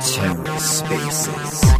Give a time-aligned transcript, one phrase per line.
[0.00, 1.75] TerraSpaces.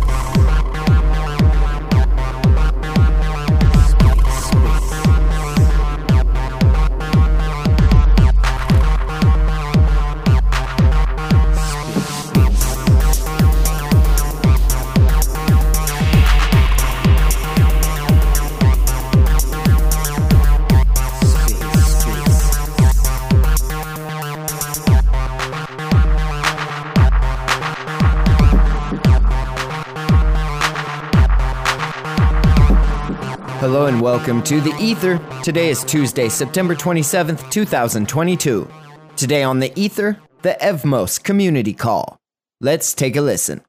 [33.94, 35.20] Welcome to The Ether.
[35.44, 38.68] Today is Tuesday, September 27th, 2022.
[39.16, 42.18] Today on The Ether, the Evmos Community Call.
[42.60, 43.62] Let's take a listen.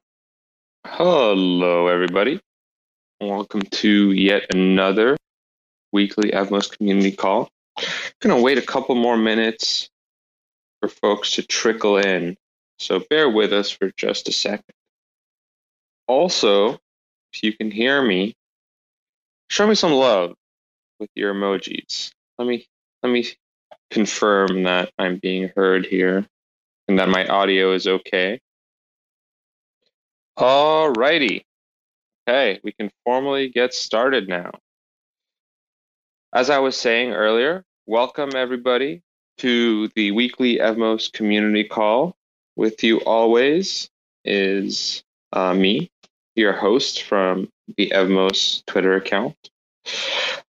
[0.84, 2.40] Hello, everybody.
[3.20, 5.16] Welcome to yet another
[5.92, 7.48] weekly Evmos Community Call.
[7.78, 7.84] I'm
[8.18, 9.88] going to wait a couple more minutes
[10.80, 12.36] for folks to trickle in,
[12.80, 14.74] so bear with us for just a second.
[16.08, 16.80] Also,
[17.32, 18.34] if you can hear me,
[19.48, 20.34] show me some love
[21.00, 22.12] with your emojis.
[22.38, 22.66] Let me
[23.02, 23.26] let me
[23.90, 26.26] confirm that I'm being heard here
[26.88, 28.40] and that my audio is okay.
[30.38, 31.44] Alrighty.
[32.28, 34.52] Okay, we can formally get started now.
[36.32, 39.02] As I was saying earlier, welcome everybody
[39.38, 42.14] to the weekly Evmos community call.
[42.54, 43.88] With you always
[44.24, 45.02] is
[45.32, 45.90] uh, me,
[46.38, 49.36] your host from the Evmos Twitter account.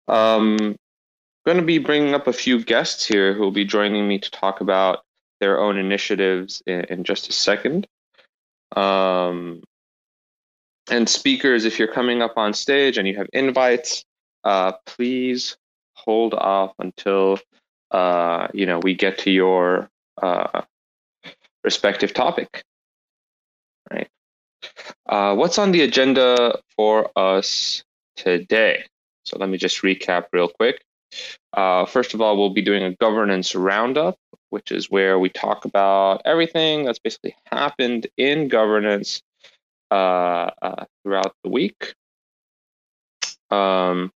[0.06, 0.76] Um,
[1.46, 4.30] going to be bringing up a few guests here who will be joining me to
[4.30, 5.02] talk about
[5.40, 7.86] their own initiatives in, in just a second.
[8.76, 9.62] Um,
[10.90, 14.04] and speakers, if you're coming up on stage and you have invites,
[14.44, 15.56] uh, please
[15.94, 17.38] hold off until
[17.90, 19.90] uh, you know we get to your
[20.22, 20.62] uh,
[21.64, 22.62] respective topic.
[23.90, 24.08] Right.
[25.06, 27.82] Uh, what's on the agenda for us
[28.16, 28.84] today?
[29.24, 30.82] So let me just recap real quick.
[31.52, 34.16] Uh, first of all, we'll be doing a governance roundup,
[34.50, 39.22] which is where we talk about everything that's basically happened in governance
[39.90, 41.94] uh, uh, throughout the week.
[43.50, 44.12] Um,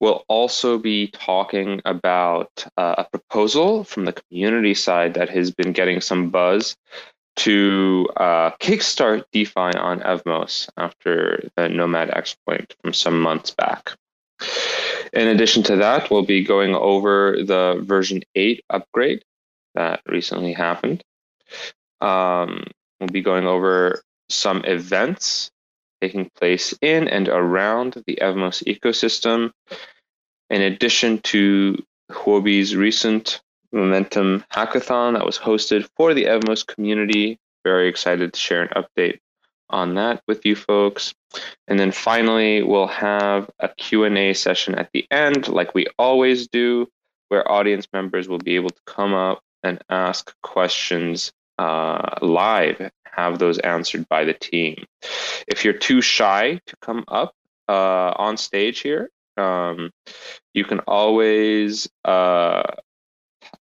[0.00, 5.72] we'll also be talking about uh, a proposal from the community side that has been
[5.72, 6.76] getting some buzz
[7.40, 13.92] to uh, kickstart DeFi on Evmos after the Nomad exploit from some months back.
[15.12, 19.24] In addition to that, we'll be going over the version 8 upgrade
[19.74, 21.02] that recently happened.
[22.02, 22.64] Um,
[23.00, 25.50] we'll be going over some events
[26.02, 29.52] taking place in and around the Evmos ecosystem,
[30.50, 33.40] in addition to Huobi's recent
[33.72, 37.38] Momentum hackathon that was hosted for the Evmos community.
[37.64, 39.18] Very excited to share an update
[39.68, 41.14] on that with you folks.
[41.68, 46.88] And then finally, we'll have a Q&A session at the end, like we always do,
[47.28, 53.38] where audience members will be able to come up and ask questions uh, live, have
[53.38, 54.84] those answered by the team.
[55.46, 57.34] If you're too shy to come up
[57.68, 59.90] uh, on stage here, um,
[60.54, 62.62] you can always uh,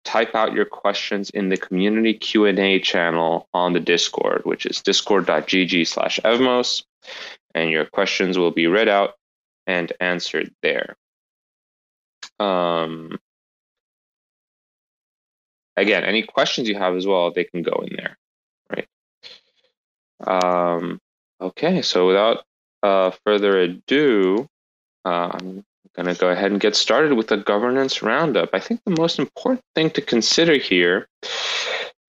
[0.04, 5.86] type out your questions in the community Q&A channel on the Discord, which is discord.gg
[5.86, 6.84] slash evmos,
[7.54, 9.14] and your questions will be read out
[9.66, 10.96] and answered there.
[12.38, 13.18] Um,
[15.76, 18.18] again, any questions you have as well, they can go in there,
[18.70, 18.88] right?
[20.26, 21.00] Um,
[21.40, 22.44] okay, so without
[22.82, 24.48] uh, further ado,
[25.04, 25.64] uh, I'm
[25.94, 28.50] going to go ahead and get started with the governance roundup.
[28.52, 31.08] I think the most important thing to consider here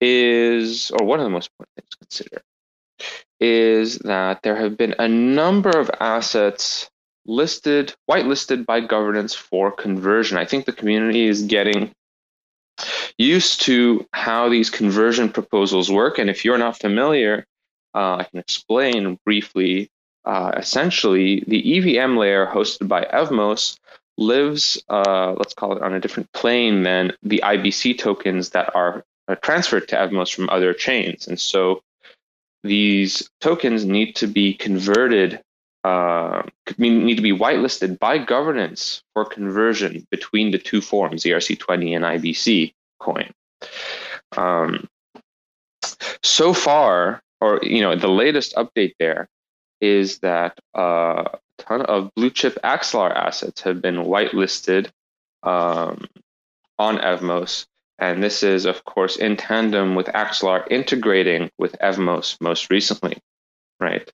[0.00, 2.42] is, or one of the most important things to consider,
[3.40, 6.90] is that there have been a number of assets
[7.26, 10.38] listed, whitelisted by governance for conversion.
[10.38, 11.92] I think the community is getting
[13.18, 16.18] used to how these conversion proposals work.
[16.18, 17.44] And if you're not familiar,
[17.94, 19.90] uh, I can explain briefly
[20.26, 23.78] uh, essentially the EVM layer hosted by Evmos
[24.18, 29.04] lives, uh, let's call it on a different plane than the IBC tokens that are
[29.28, 31.28] uh, transferred to Evmos from other chains.
[31.28, 31.82] And so
[32.64, 35.40] these tokens need to be converted,
[35.84, 36.42] uh,
[36.78, 42.74] need to be whitelisted by governance for conversion between the two forms, ERC20 and IBC
[42.98, 43.30] coin.
[44.36, 44.88] Um,
[46.22, 49.28] so far, or you know, the latest update there
[49.80, 54.90] is that uh, a ton of blue chip Axelar assets have been whitelisted
[55.42, 56.06] um,
[56.78, 57.66] on Evmos.
[57.98, 63.16] And this is, of course, in tandem with Axelar integrating with Evmos most recently,
[63.80, 64.10] right?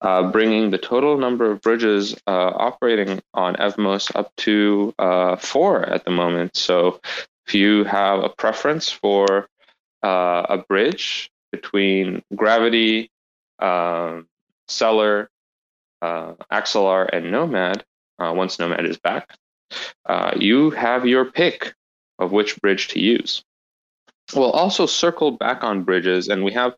[0.00, 5.82] Uh, bringing the total number of bridges uh, operating on Evmos up to uh, four
[5.82, 6.56] at the moment.
[6.56, 7.00] So
[7.46, 9.48] if you have a preference for
[10.04, 13.10] uh, a bridge between Gravity,
[13.58, 14.28] um,
[14.68, 15.30] Celer,
[16.02, 17.84] uh, Axelar, and Nomad,
[18.18, 19.36] uh, once Nomad is back,
[20.04, 21.74] uh, you have your pick
[22.18, 23.44] of which bridge to use.
[24.34, 26.74] We'll also circle back on bridges, and we have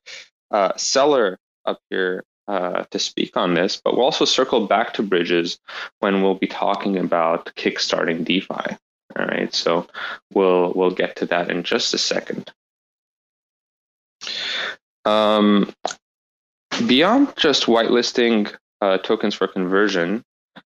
[0.50, 5.02] uh, Celer up here uh, to speak on this, but we'll also circle back to
[5.02, 5.58] bridges
[6.00, 8.76] when we'll be talking about kickstarting DeFi.
[9.16, 9.86] All right, so
[10.32, 12.52] we'll we'll get to that in just a second.
[15.04, 15.72] Um,
[16.86, 20.24] beyond just whitelisting uh, tokens for conversion,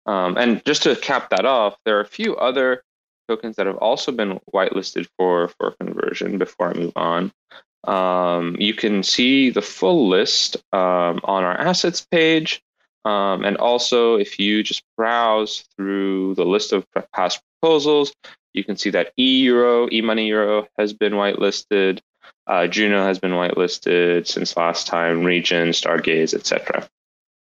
[0.07, 2.83] um, and just to cap that off, there are a few other
[3.29, 6.39] tokens that have also been whitelisted for for conversion.
[6.39, 7.33] Before I move on,
[7.85, 12.63] um, you can see the full list um, on our assets page.
[13.07, 18.15] Um, and also, if you just browse through the list of past proposals,
[18.55, 22.01] you can see that e euro, e money euro has been whitelisted.
[22.47, 26.89] Uh, Juno has been whitelisted since last time, Regen, Stargaze, etc.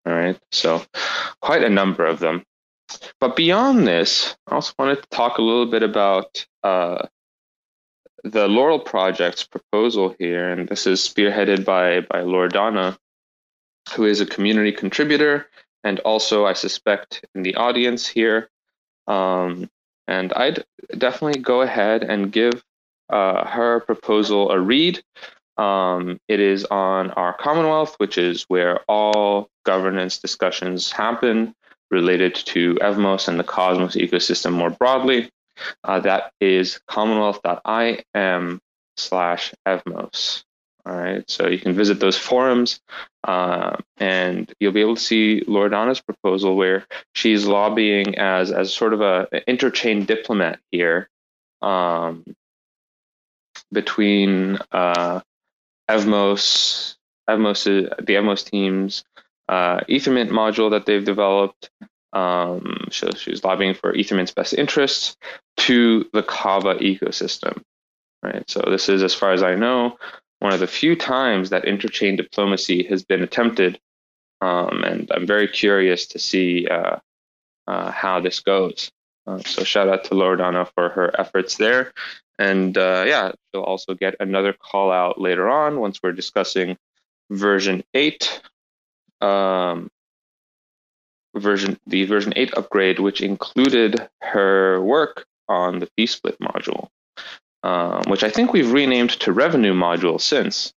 [0.06, 0.84] All right, so
[1.42, 2.44] quite a number of them.
[3.20, 7.08] But beyond this, I also wanted to talk a little bit about uh,
[8.24, 12.98] the Laurel Project's proposal here, and this is spearheaded by by Loredana,
[13.96, 15.48] who is a community contributor
[15.84, 18.50] and also, I suspect, in the audience here.
[19.08, 19.70] Um,
[20.08, 20.64] and I'd
[20.98, 22.64] definitely go ahead and give
[23.12, 25.02] uh, her proposal a read.
[25.58, 31.54] Um, it is on our Commonwealth, which is where all governance discussions happen
[31.92, 35.30] related to Evmos and the Cosmos ecosystem more broadly.
[35.84, 38.60] Uh, that is commonwealth.im
[38.98, 40.44] slash Evmos.
[40.84, 42.80] All right, so you can visit those forums
[43.24, 48.96] uh, and you'll be able to see Loredana's proposal where she's lobbying as, as sort
[48.96, 51.08] of a, an interchain diplomat here
[51.62, 52.24] um,
[53.72, 55.22] between uh,
[55.90, 56.96] Evmos,
[57.30, 59.04] Evmos, the Evmos teams,
[59.50, 61.70] uh, Ethermint module that they've developed.
[62.14, 65.16] Um, so she's lobbying for Ethermint's best interests
[65.58, 67.62] to the Kava ecosystem.
[68.24, 68.44] Right.
[68.50, 69.98] So this is, as far as I know,
[70.40, 73.80] one of the few times that interchain diplomacy has been attempted,
[74.42, 76.98] um, and I'm very curious to see uh,
[77.68, 78.92] uh, how this goes.
[79.28, 81.94] Uh, so shout out to Loredana for her efforts there,
[82.42, 86.76] and uh, yeah, she'll also get another call out later on once we're discussing
[87.30, 88.42] version eight.
[89.22, 89.92] Um,
[91.36, 96.90] version the version 8 upgrade which included her work on the fee split module
[97.64, 100.74] um, which i think we've renamed to revenue module since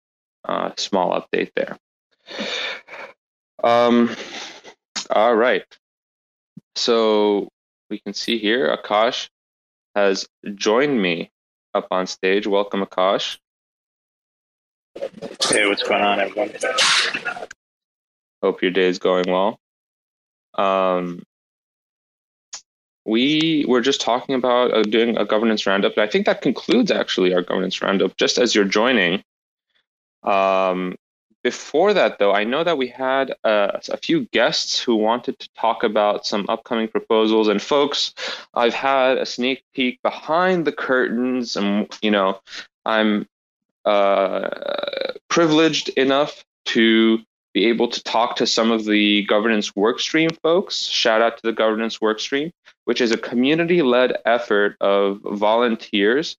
[0.45, 1.79] uh, small update there
[3.65, 4.15] um,
[5.09, 5.65] all right
[6.77, 7.49] so
[7.89, 9.31] we can see here akash
[9.95, 11.32] has joined me
[11.75, 12.47] up on stage.
[12.47, 13.39] Welcome akash.
[15.49, 16.53] Hey what's going on everyone?
[18.43, 19.59] Hope your day is going well.
[20.55, 21.23] Um,
[23.05, 26.91] we were just talking about uh, doing a governance roundup, and I think that concludes
[26.91, 28.17] actually our governance roundup.
[28.17, 29.23] Just as you're joining,
[30.23, 30.97] um,
[31.43, 35.49] before that, though, I know that we had uh, a few guests who wanted to
[35.55, 37.49] talk about some upcoming proposals.
[37.49, 38.15] And folks,
[38.55, 42.41] I've had a sneak peek behind the curtains, and you know,
[42.85, 43.27] I'm
[43.85, 44.49] uh,
[45.29, 47.19] privileged enough to
[47.53, 50.85] be able to talk to some of the governance workstream folks.
[50.85, 52.53] Shout out to the governance workstream,
[52.85, 56.37] which is a community-led effort of volunteers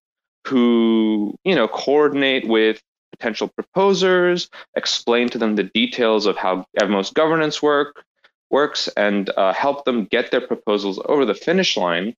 [0.48, 2.81] who, you know, coordinate with
[3.15, 8.03] potential proposers, explain to them the details of how Evmos governance work
[8.50, 12.15] works, and uh, help them get their proposals over the finish line.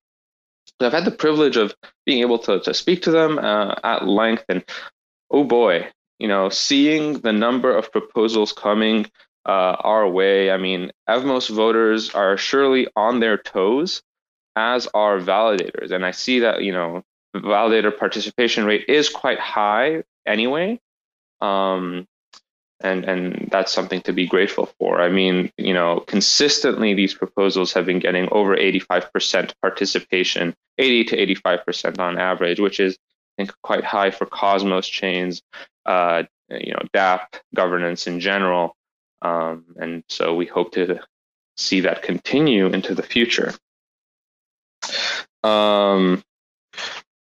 [0.68, 1.74] So I've had the privilege of
[2.06, 4.64] being able to, to speak to them uh, at length, and
[5.30, 5.88] oh boy,
[6.20, 9.06] you know, seeing the number of proposals coming
[9.46, 14.02] uh, our way, I mean, Evmos voters are surely on their toes,
[14.56, 15.92] as are validators.
[15.92, 17.04] And I see that, you know,
[17.36, 20.80] validator participation rate is quite high anyway.
[21.42, 22.08] Um,
[22.82, 25.01] and and that's something to be grateful for.
[25.01, 31.36] I mean, you know, consistently these proposals have been getting over 85% participation, 80 to
[31.36, 32.98] 85% on average, which is
[33.38, 35.42] I think quite high for Cosmos chains
[35.86, 38.75] uh, you know, DApp governance in general.
[39.22, 41.00] Um, and so we hope to
[41.58, 43.54] see that continue into the future.
[45.44, 46.24] Um,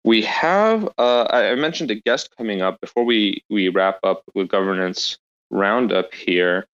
[0.05, 4.49] We have, uh, I mentioned a guest coming up before we, we wrap up with
[4.49, 5.17] governance
[5.49, 6.67] roundup here.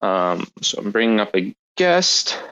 [0.00, 2.42] Um, so I'm bringing up a guest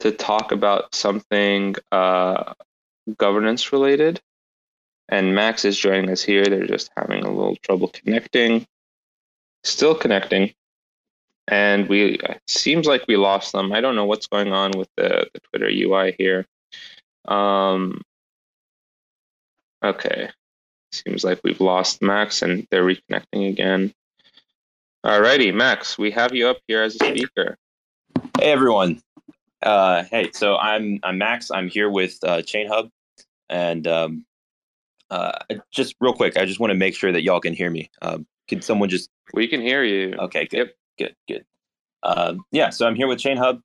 [0.00, 2.54] to talk about something uh,
[3.16, 4.20] governance related.
[5.08, 6.44] And Max is joining us here.
[6.44, 8.66] They're just having a little trouble connecting.
[9.62, 10.52] Still connecting.
[11.46, 13.72] And we it seems like we lost them.
[13.72, 16.46] I don't know what's going on with the, the Twitter UI here.
[17.28, 18.02] Um,
[19.86, 20.30] okay.
[20.92, 23.92] Seems like we've lost Max and they're reconnecting again.
[25.04, 27.56] Alrighty, Max, we have you up here as a speaker.
[28.38, 29.00] Hey everyone.
[29.62, 31.50] Uh, hey, so I'm I'm Max.
[31.50, 32.88] I'm here with uh, Chain Hub,
[33.48, 34.24] and um,
[35.10, 35.32] uh,
[35.72, 37.90] just real quick, I just want to make sure that y'all can hear me.
[38.02, 39.08] Um, can someone just?
[39.34, 40.14] We can hear you.
[40.18, 40.74] Okay, good, yep.
[40.98, 41.44] good, good.
[42.02, 43.60] Um, yeah, so I'm here with Chain Hub,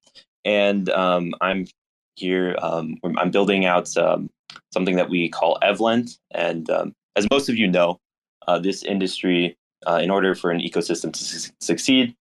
[0.46, 1.68] and um, I'm
[2.16, 2.56] here.
[2.62, 4.30] Um, I'm building out um,
[4.74, 8.00] something that we call Evlend, and um, as most of you know,
[8.48, 12.15] uh, this industry, uh, in order for an ecosystem to su- succeed,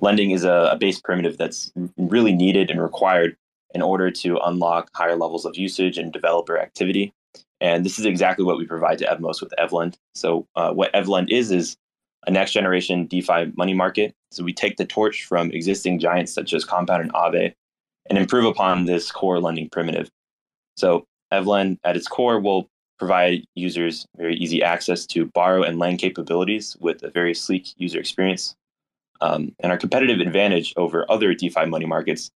[0.00, 3.36] lending is a, a base primitive that's really needed and required
[3.74, 7.12] in order to unlock higher levels of usage and developer activity.
[7.60, 9.96] And this is exactly what we provide to Evmos with Evlend.
[10.14, 11.76] So, uh, what Evlend is, is
[12.26, 14.14] a next generation DeFi money market.
[14.30, 17.54] So, we take the torch from existing giants such as Compound and Aave
[18.08, 20.10] and improve upon this core lending primitive.
[20.76, 25.98] So, Evlend at its core will provide users very easy access to borrow and lend
[25.98, 28.54] capabilities with a very sleek user experience.
[29.20, 32.30] Um, and our competitive advantage over other DeFi money markets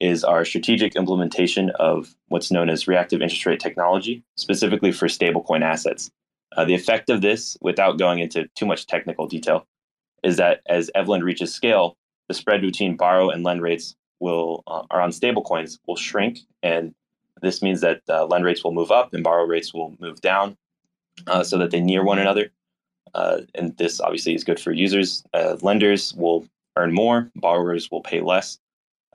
[0.00, 5.62] is our strategic implementation of what's known as reactive interest rate technology, specifically for stablecoin
[5.62, 6.10] assets.
[6.56, 9.66] Uh, the effect of this, without going into too much technical detail,
[10.22, 11.96] is that as Evlend reaches scale,
[12.28, 16.94] the spread between borrow and lend rates will uh, are on stablecoins will shrink, and
[17.42, 20.56] this means that uh, lend rates will move up and borrow rates will move down,
[21.26, 22.50] uh, so that they near one another.
[23.14, 25.22] Uh, and this obviously is good for users.
[25.32, 28.58] Uh, lenders will earn more, borrowers will pay less.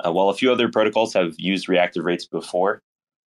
[0.05, 2.81] Uh, while a few other protocols have used reactive rates before,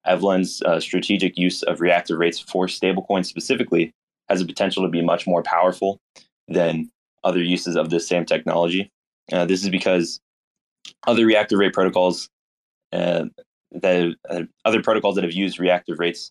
[0.07, 3.93] Evlend's uh, strategic use of reactive rates for stablecoins specifically
[4.29, 6.01] has the potential to be much more powerful
[6.49, 6.91] than
[7.25, 8.91] other uses of this same technology.
[9.29, 10.21] This is because
[11.07, 12.29] other reactive rate protocols,
[12.93, 13.27] uh,
[13.75, 16.31] that uh, other protocols that have used reactive rates,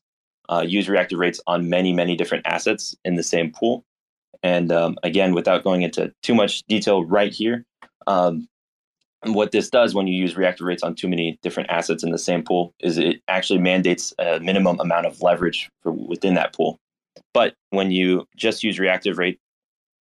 [0.50, 3.84] uh, use reactive rates on many, many different assets in the same pool.
[4.44, 7.66] And um, again, without going into too much detail right here,
[8.08, 8.48] um,
[9.24, 12.18] what this does when you use reactive rates on too many different assets in the
[12.18, 16.80] same pool is it actually mandates a minimum amount of leverage for within that pool.
[17.34, 19.40] But when you just use reactive rate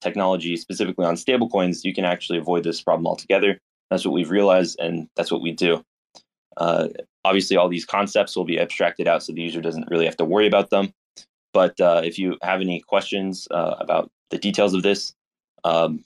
[0.02, 3.60] technology specifically on stablecoins, you can actually avoid this problem altogether.
[3.90, 5.84] That's what we've realized, and that's what we do.
[6.56, 6.90] Uh,
[7.26, 10.26] obviously, all these concepts will be abstracted out so the user doesn't really have to
[10.26, 10.94] worry about them.
[11.54, 15.14] But uh, if you have any questions uh, about the details of this,
[15.64, 16.04] um,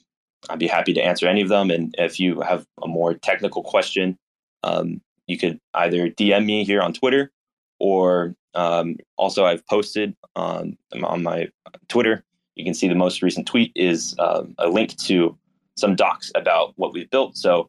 [0.48, 1.70] I'd be happy to answer any of them.
[1.70, 4.18] And if you have a more technical question,
[4.62, 7.30] um, you could either DM me here on Twitter
[7.78, 11.48] or um, also I've posted on, on my
[11.88, 12.24] Twitter.
[12.56, 15.36] You can see the most recent tweet is uh, a link to
[15.76, 17.36] some docs about what we've built.
[17.36, 17.68] So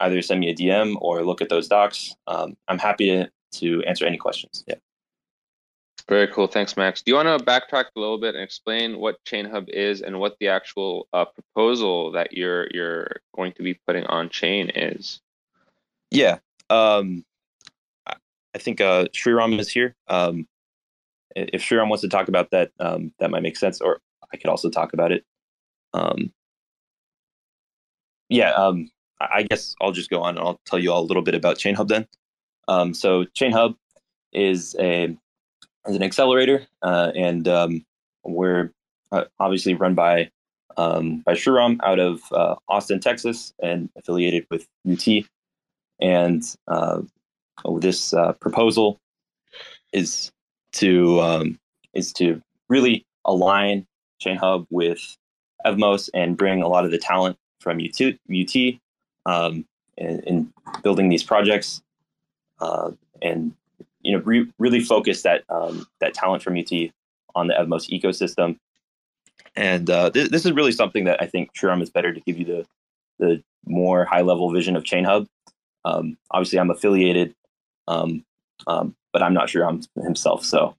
[0.00, 2.14] either send me a DM or look at those docs.
[2.26, 4.64] Um, I'm happy to, to answer any questions.
[4.66, 4.76] Yeah.
[6.08, 6.48] Very cool.
[6.48, 7.02] Thanks, Max.
[7.02, 10.18] Do you want to backtrack a little bit and explain what Chain Hub is and
[10.18, 15.20] what the actual uh, proposal that you're you're going to be putting on chain is?
[16.10, 16.38] Yeah.
[16.70, 17.24] Um,
[18.54, 19.94] I think uh, Sriram is here.
[20.08, 20.46] Um,
[21.34, 24.00] if Sriram wants to talk about that, um, that might make sense, or
[24.32, 25.24] I could also talk about it.
[25.94, 26.32] Um,
[28.28, 28.90] yeah, um,
[29.32, 31.58] I guess I'll just go on and I'll tell you all a little bit about
[31.58, 32.06] ChainHub then.
[32.68, 33.76] Um, so ChainHub
[34.32, 35.16] is a
[35.84, 37.84] as an accelerator, uh, and um,
[38.24, 38.72] we're
[39.10, 40.30] uh, obviously run by
[40.76, 45.24] um, by Sriram out of uh, Austin, Texas, and affiliated with UT.
[46.00, 47.02] And uh,
[47.78, 48.98] this uh, proposal
[49.92, 50.30] is
[50.72, 51.58] to um,
[51.94, 53.86] is to really align
[54.22, 55.16] ChainHub with
[55.66, 58.80] Evmos and bring a lot of the talent from UT, UT
[59.26, 59.64] um,
[59.96, 60.52] in, in,
[60.82, 61.82] building these projects
[62.60, 63.52] uh, and
[64.00, 66.72] you know re- really focus that um, that talent from UT
[67.34, 68.58] on the Evmos ecosystem.
[69.54, 72.38] And uh, th- this is really something that I think Sriram is better to give
[72.38, 72.66] you the
[73.18, 75.26] the more high level vision of Chain Hub.
[75.84, 77.34] Um, obviously, I'm affiliated,
[77.88, 78.24] um,
[78.66, 80.44] um, but I'm not sure I'm himself.
[80.44, 80.76] So,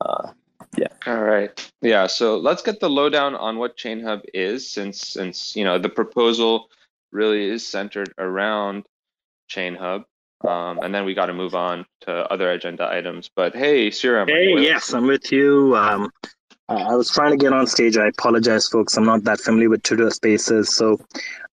[0.00, 0.30] uh,
[0.76, 0.88] yeah.
[1.06, 1.72] All right.
[1.82, 2.06] Yeah.
[2.06, 5.88] So let's get the lowdown on what Chain Hub is, since since you know the
[5.88, 6.68] proposal
[7.14, 8.84] really is centered around
[9.48, 10.02] Chain Hub.
[10.46, 13.30] Um, and then we got to move on to other agenda items.
[13.34, 14.28] But hey, Sriram.
[14.28, 15.74] Hey, yes, I'm with you.
[15.76, 16.10] Um,
[16.68, 17.96] I was trying to get on stage.
[17.96, 18.96] I apologize, folks.
[18.96, 20.74] I'm not that familiar with Twitter spaces.
[20.74, 20.98] So,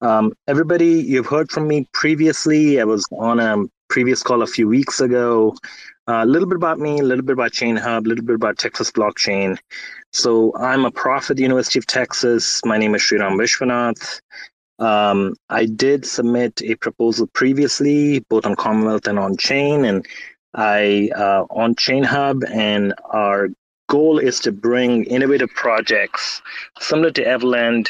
[0.01, 2.80] um, everybody, you've heard from me previously.
[2.80, 5.56] I was on a previous call a few weeks ago.
[6.08, 8.36] Uh, a little bit about me, a little bit about Chain Hub, a little bit
[8.36, 9.58] about Texas blockchain.
[10.13, 12.62] So, I'm a prof at the University of Texas.
[12.63, 14.22] My name is Sriram Vishwanath.
[14.82, 20.06] Um, I did submit a proposal previously, both on Commonwealth and on Chain, and
[20.56, 23.50] I uh, on Chain Hub, and our
[23.90, 26.42] goal is to bring innovative projects
[26.80, 27.90] similar to Evlend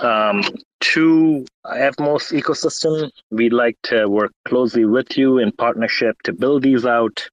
[0.00, 0.44] um,
[0.80, 3.10] to Evmos ecosystem.
[3.30, 7.28] We'd like to work closely with you in partnership to build these out.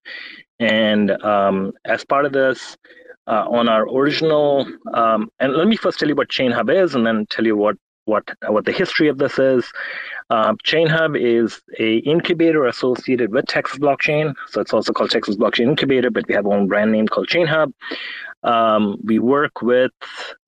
[0.59, 2.75] And um, as part of this,
[3.27, 6.95] uh, on our original, um, and let me first tell you what Chain Hub is,
[6.95, 7.75] and then tell you what
[8.07, 9.71] what what the history of this is.
[10.29, 15.35] Uh, Chain Hub is a incubator associated with Texas Blockchain, so it's also called Texas
[15.35, 17.71] Blockchain Incubator, but we have our own brand name called Chain Hub.
[18.43, 19.91] Um, we work with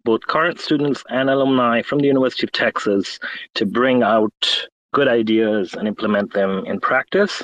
[0.03, 3.19] both current students and alumni from the University of Texas
[3.55, 7.43] to bring out good ideas and implement them in practice.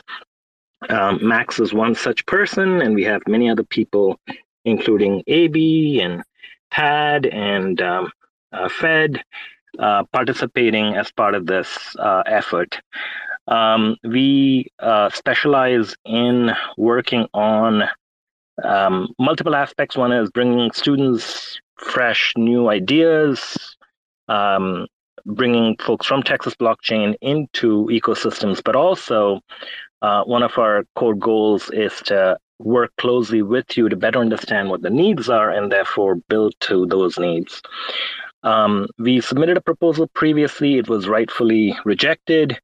[0.90, 4.20] Um, Max is one such person, and we have many other people,
[4.66, 6.24] including AB and
[6.72, 8.12] Pad and um,
[8.52, 9.24] uh, Fed,
[9.80, 12.80] uh, participating as part of this uh, effort.
[13.48, 17.84] Um, we uh, specialize in working on
[18.64, 19.96] um, multiple aspects.
[19.96, 23.76] One is bringing students fresh, new ideas,
[24.28, 24.88] um,
[25.26, 29.42] bringing folks from Texas blockchain into ecosystems, but also
[30.02, 34.70] uh, one of our core goals is to work closely with you to better understand
[34.70, 37.62] what the needs are and therefore build to those needs.
[38.46, 42.60] Um, we submitted a proposal previously, it was rightfully rejected.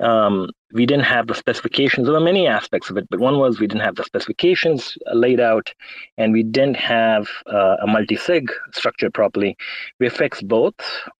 [0.00, 2.06] Um, we didn't have the specifications.
[2.06, 5.38] There were many aspects of it, but one was we didn't have the specifications laid
[5.38, 5.72] out,
[6.16, 9.56] and we didn't have uh, a multi-sig structured properly.
[10.00, 10.74] We fixed both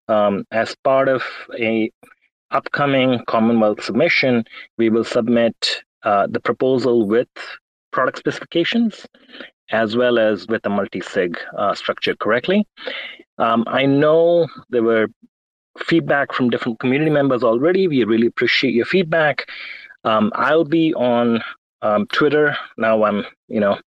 [0.08, 1.22] um, as part of
[1.58, 1.90] a
[2.50, 4.44] upcoming Commonwealth submission.
[4.78, 7.28] We will submit uh, the proposal with
[7.90, 9.06] product specifications
[9.70, 12.66] as well as with a multi-sig uh, structured correctly.
[13.38, 15.08] Um, I know there were
[15.78, 17.86] feedback from different community members already.
[17.86, 19.48] We really appreciate your feedback.
[20.04, 21.42] Um, I'll be on
[21.82, 23.04] um, Twitter now.
[23.04, 23.78] I'm, you know,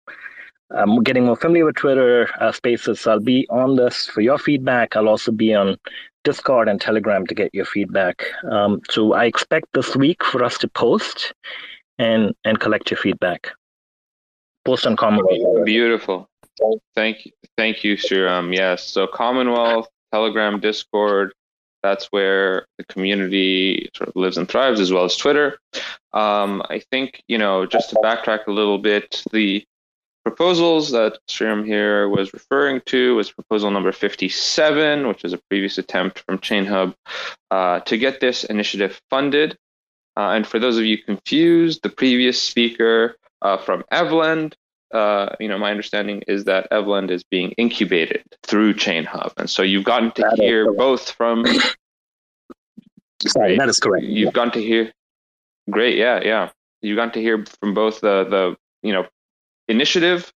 [0.70, 3.06] I'm getting more familiar with Twitter uh, Spaces.
[3.06, 4.96] I'll be on this for your feedback.
[4.96, 5.78] I'll also be on
[6.24, 8.24] Discord and Telegram to get your feedback.
[8.50, 11.34] Um, so I expect this week for us to post
[11.98, 13.52] and and collect your feedback.
[14.66, 15.66] Post on Commonwealth.
[15.66, 16.30] Beautiful.
[16.96, 18.56] Thank you, thank you, Sriram.
[18.56, 21.34] Yes, so Commonwealth, Telegram, Discord.
[21.82, 25.58] That's where the community sort of lives and thrives, as well as Twitter.
[26.14, 29.66] Um, I think you know, just to backtrack a little bit, the
[30.24, 35.80] proposals that Sriram here was referring to was proposal number 57, which is a previous
[35.80, 36.94] attempt from Chain Hub
[37.50, 39.58] uh, to get this initiative funded.
[40.18, 44.54] Uh, and for those of you confused, the previous speaker uh, from Evlend
[44.94, 49.50] uh, you know, my understanding is that Evlend is being incubated through Chain Hub, and
[49.50, 51.46] so you've gotten to that hear both from.
[53.26, 54.06] Sorry, that is correct.
[54.06, 54.32] You've yeah.
[54.32, 54.92] gotten to hear.
[55.70, 56.50] Great, yeah, yeah.
[56.82, 59.08] You've gotten to hear from both the the you know
[59.68, 60.34] initiative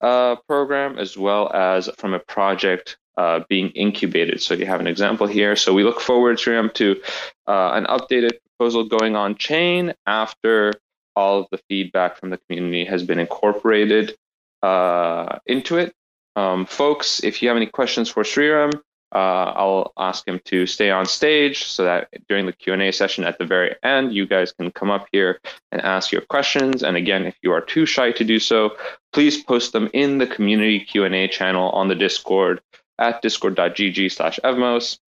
[0.00, 4.42] uh, program as well as from a project uh, being incubated.
[4.42, 5.54] So you have an example here.
[5.54, 7.00] So we look forward, Sriram, to
[7.46, 10.72] uh, an updated proposal going on chain after
[11.16, 14.16] all of the feedback from the community has been incorporated
[14.62, 15.94] uh, into it.
[16.36, 18.72] Um, folks, if you have any questions for Sriram,
[19.14, 23.38] uh, I'll ask him to stay on stage so that during the Q&A session at
[23.38, 26.82] the very end, you guys can come up here and ask your questions.
[26.82, 28.76] And again, if you are too shy to do so,
[29.12, 32.60] please post them in the community Q&A channel on the Discord
[32.98, 34.98] at discord.gg slash evmos.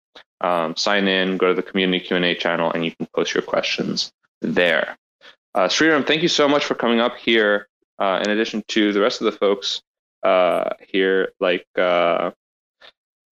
[0.40, 4.12] Um, sign in, go to the community Q&A channel, and you can post your questions
[4.40, 4.96] there.
[5.56, 7.68] Uh, Sriram, thank you so much for coming up here.
[7.98, 9.80] Uh, in addition to the rest of the folks
[10.22, 12.30] uh, here, like uh,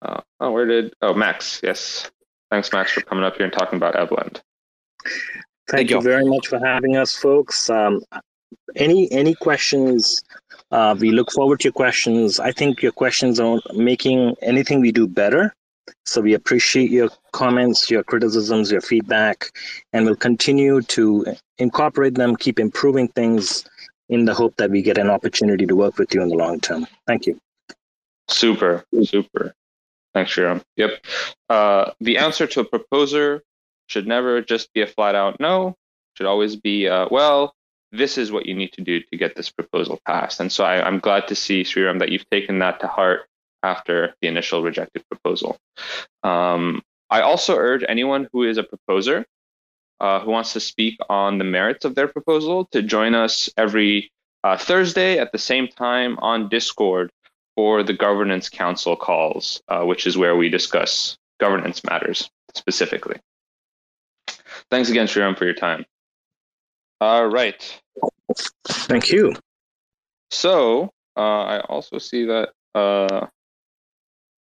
[0.02, 1.60] uh, oh, where did oh Max?
[1.64, 2.12] Yes,
[2.48, 4.40] thanks Max for coming up here and talking about Evlend.
[5.04, 5.10] Thank,
[5.68, 7.68] thank you, you very much for having us, folks.
[7.68, 8.02] Um,
[8.76, 10.22] any any questions?
[10.70, 12.38] Uh, we look forward to your questions.
[12.38, 15.56] I think your questions are making anything we do better.
[16.04, 19.50] So we appreciate your comments, your criticisms, your feedback,
[19.92, 21.26] and we'll continue to
[21.58, 23.64] incorporate them, keep improving things
[24.08, 26.60] in the hope that we get an opportunity to work with you in the long
[26.60, 26.86] term.
[27.06, 27.38] Thank you.
[28.28, 29.54] Super, super.
[30.14, 30.62] Thanks, Sriram.
[30.76, 31.04] Yep.
[31.48, 33.42] Uh, the answer to a proposer
[33.88, 35.76] should never just be a flat out no.
[36.14, 37.54] should always be, uh, well,
[37.90, 40.40] this is what you need to do to get this proposal passed.
[40.40, 43.28] And so I, am glad to see, Sriram, that you've taken that to heart
[43.62, 45.56] after the initial rejected proposal.
[46.22, 49.26] Um, I also urge anyone who is a proposer
[50.00, 54.10] uh, who wants to speak on the merits of their proposal to join us every
[54.44, 57.10] uh, Thursday at the same time on Discord
[57.54, 63.16] for the governance council calls, uh, which is where we discuss governance matters specifically.
[64.70, 65.84] Thanks again, Sriram, for your time.
[67.00, 67.80] All right.
[68.66, 69.34] Thank you.
[70.30, 73.26] So uh, I also see that uh,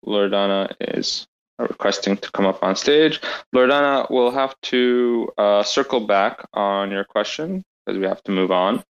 [0.06, 1.28] Loredana is
[1.60, 3.22] requesting to come up on stage.
[3.54, 8.52] Loredana, we'll have to uh, circle back on your question because we have to move
[8.52, 8.84] on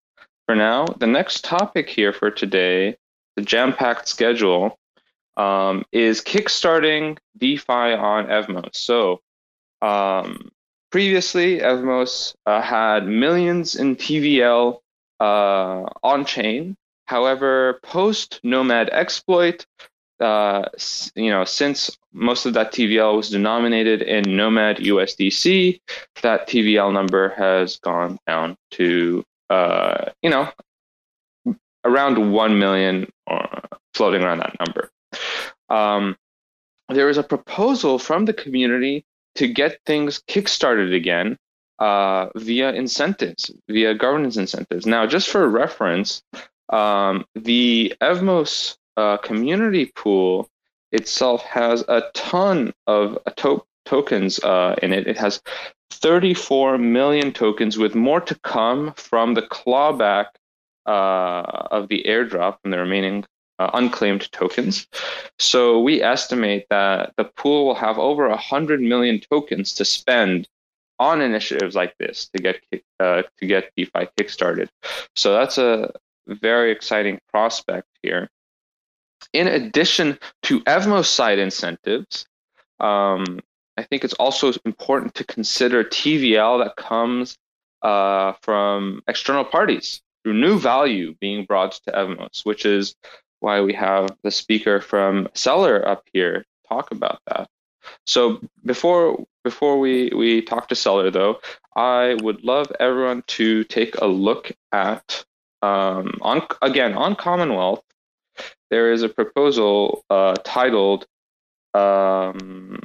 [0.46, 0.84] for now.
[0.84, 2.96] The next topic here for today,
[3.36, 4.78] the jam-packed schedule,
[5.36, 8.74] um, is kickstarting DeFi on Evmos.
[8.74, 9.20] So
[9.80, 10.50] um,
[10.90, 14.78] previously, Evmos uh, had millions in TVL
[15.20, 16.76] uh, on chain.
[17.06, 19.66] However, post Nomad exploit,
[20.20, 20.68] uh,
[21.14, 25.80] you know, since most of that TVL was denominated in Nomad USDC,
[26.22, 30.48] that TVL number has gone down to, uh, you know,
[31.84, 33.60] around 1 million uh,
[33.94, 34.90] floating around that number.
[35.68, 36.16] Um,
[36.88, 39.04] there is a proposal from the community
[39.36, 41.38] to get things kickstarted again
[41.78, 44.86] uh, via incentives, via governance incentives.
[44.86, 46.22] Now, just for reference,
[46.68, 50.48] um, the Evmos uh, community pool
[50.92, 55.06] itself has a ton of to- tokens uh, in it.
[55.06, 55.40] It has
[55.90, 60.26] 34 million tokens, with more to come from the clawback
[60.86, 63.24] uh, of the airdrop from the remaining
[63.58, 64.86] uh, unclaimed tokens.
[65.38, 70.48] So we estimate that the pool will have over 100 million tokens to spend
[70.98, 72.60] on initiatives like this to get
[73.00, 74.68] uh, to get DeFi kickstarted.
[75.16, 75.92] So that's a
[76.26, 78.28] very exciting prospect here.
[79.32, 82.26] In addition to Evmo side incentives,
[82.80, 83.40] um,
[83.76, 87.36] I think it's also important to consider TVL that comes
[87.82, 92.94] uh, from external parties through new value being brought to Evmos, which is
[93.40, 97.48] why we have the speaker from Celer up here talk about that.
[98.06, 101.40] So before before we, we talk to Celer though,
[101.74, 105.24] I would love everyone to take a look at
[105.62, 107.82] um, on again on Commonwealth
[108.70, 111.06] there is a proposal uh, titled,
[111.74, 112.78] um,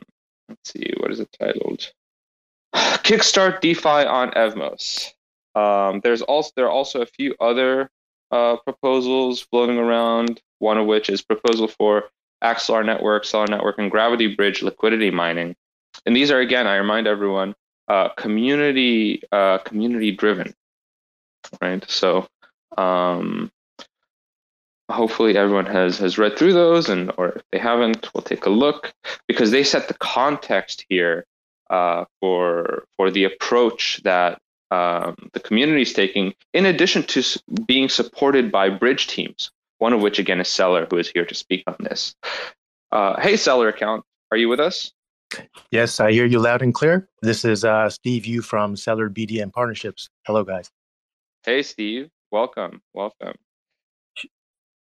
[0.50, 1.92] let's see, what is it titled?
[2.76, 5.12] Kickstart DeFi on Evmos.
[5.56, 7.90] Um, there's also there are also a few other
[8.32, 10.42] uh, proposals floating around.
[10.60, 12.06] One of which is proposal for
[12.44, 15.56] Axelar Network, Celer Network, and Gravity Bridge liquidity mining.
[16.06, 17.56] And these are again, I remind everyone,
[17.88, 20.54] uh, community uh, community driven,
[21.62, 21.84] right?
[21.90, 22.28] So
[22.78, 23.52] um,
[24.90, 28.50] hopefully everyone has has read through those and or if they haven't we'll take a
[28.50, 28.94] look.
[29.28, 31.26] Because they set the context here
[31.70, 34.40] uh, for for the approach that
[34.72, 37.24] um, the community is taking in addition to
[37.66, 41.36] being supported by bridge teams one of which again is Celer who is here to
[41.36, 42.16] speak on this.
[42.92, 44.92] Uh, hey Celer account are you with us?
[45.72, 47.10] Yes i hear you loud and clear.
[47.22, 50.10] This is uh, steve yu from Celer bdn partnerships.
[50.26, 50.70] Hello guys.
[51.44, 52.10] Hey steve.
[52.32, 52.82] Welcome.
[52.94, 53.36] Welcome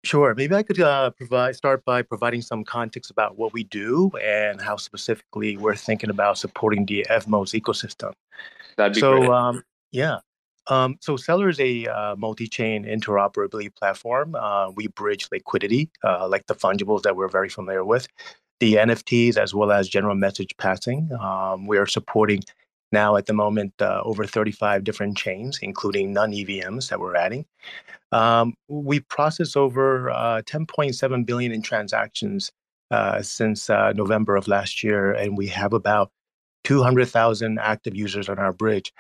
[0.05, 0.35] Sure.
[0.35, 4.61] Maybe I could uh, provide start by providing some context about what we do and
[4.61, 8.13] how specifically we're thinking about supporting the Evmos ecosystem.
[8.77, 9.31] That'd be so, great.
[9.31, 10.19] Um, yeah.
[10.69, 14.35] Um, so Celer is a uh, multi-chain interoperability platform.
[14.35, 18.07] Uh, we bridge liquidity, uh, like the fungibles that we're very familiar with,
[18.61, 21.11] the NFTs as well as general message passing.
[21.21, 22.43] Um, we are supporting
[22.93, 27.45] now at the moment uh, over 35 different chains, including non-EVMs that we're adding.
[28.13, 32.51] Um, we process over uh, 10.7 billion in transactions
[32.91, 36.11] uh, since uh, November of last year, and we have about
[36.65, 38.93] 200,000 active users on our bridge.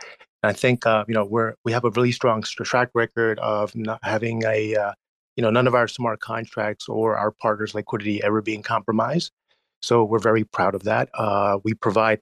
[0.42, 3.74] And I think uh, you know we're we have a really strong track record of
[3.74, 4.92] not having a uh,
[5.36, 9.32] you know none of our smart contracts or our partners' liquidity ever being compromised.
[9.80, 11.08] So we're very proud of that.
[11.64, 12.20] We provide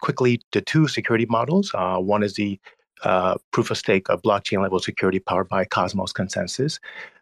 [0.00, 1.72] quickly the two security models.
[1.74, 2.58] one is the
[3.02, 6.78] uh, proof of stake of blockchain level security powered by Cosmos Consensus.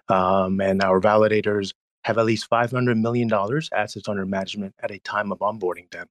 [0.09, 1.73] Um, and our validators
[2.05, 3.31] have at least $500 million
[3.73, 6.07] assets under management at a time of onboarding them.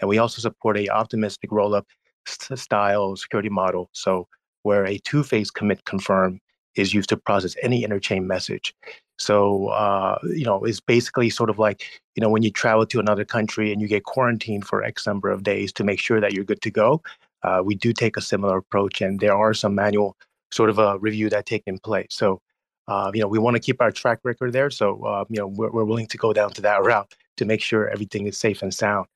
[0.00, 1.84] And we also support a optimistic rollup
[2.26, 3.90] style security model.
[3.92, 4.28] So
[4.62, 6.40] where a two-phase commit confirm
[6.76, 8.74] is used to process any interchain message.
[9.18, 13.00] So, uh, you know, it's basically sort of like, you know, when you travel to
[13.00, 16.32] another country and you get quarantined for X number of days to make sure that
[16.32, 17.02] you're good to go.
[17.42, 20.16] uh, we do take a similar approach, and there are some manual
[20.50, 22.08] sort of a review that taken place.
[22.10, 22.40] So,
[22.88, 24.70] uh, you know, we want to keep our track record there.
[24.70, 27.62] So, uh, you know, we're, we're willing to go down to that route to make
[27.62, 29.06] sure everything is safe and sound.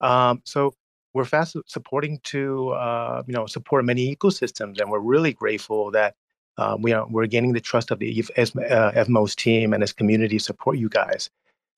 [0.00, 0.74] Um, so,
[1.12, 6.14] we're fast supporting to uh, you know support many ecosystems, and we're really grateful that
[6.60, 10.76] uh, we are we're gaining the trust of the Evmos team and as community support
[10.76, 11.30] you guys.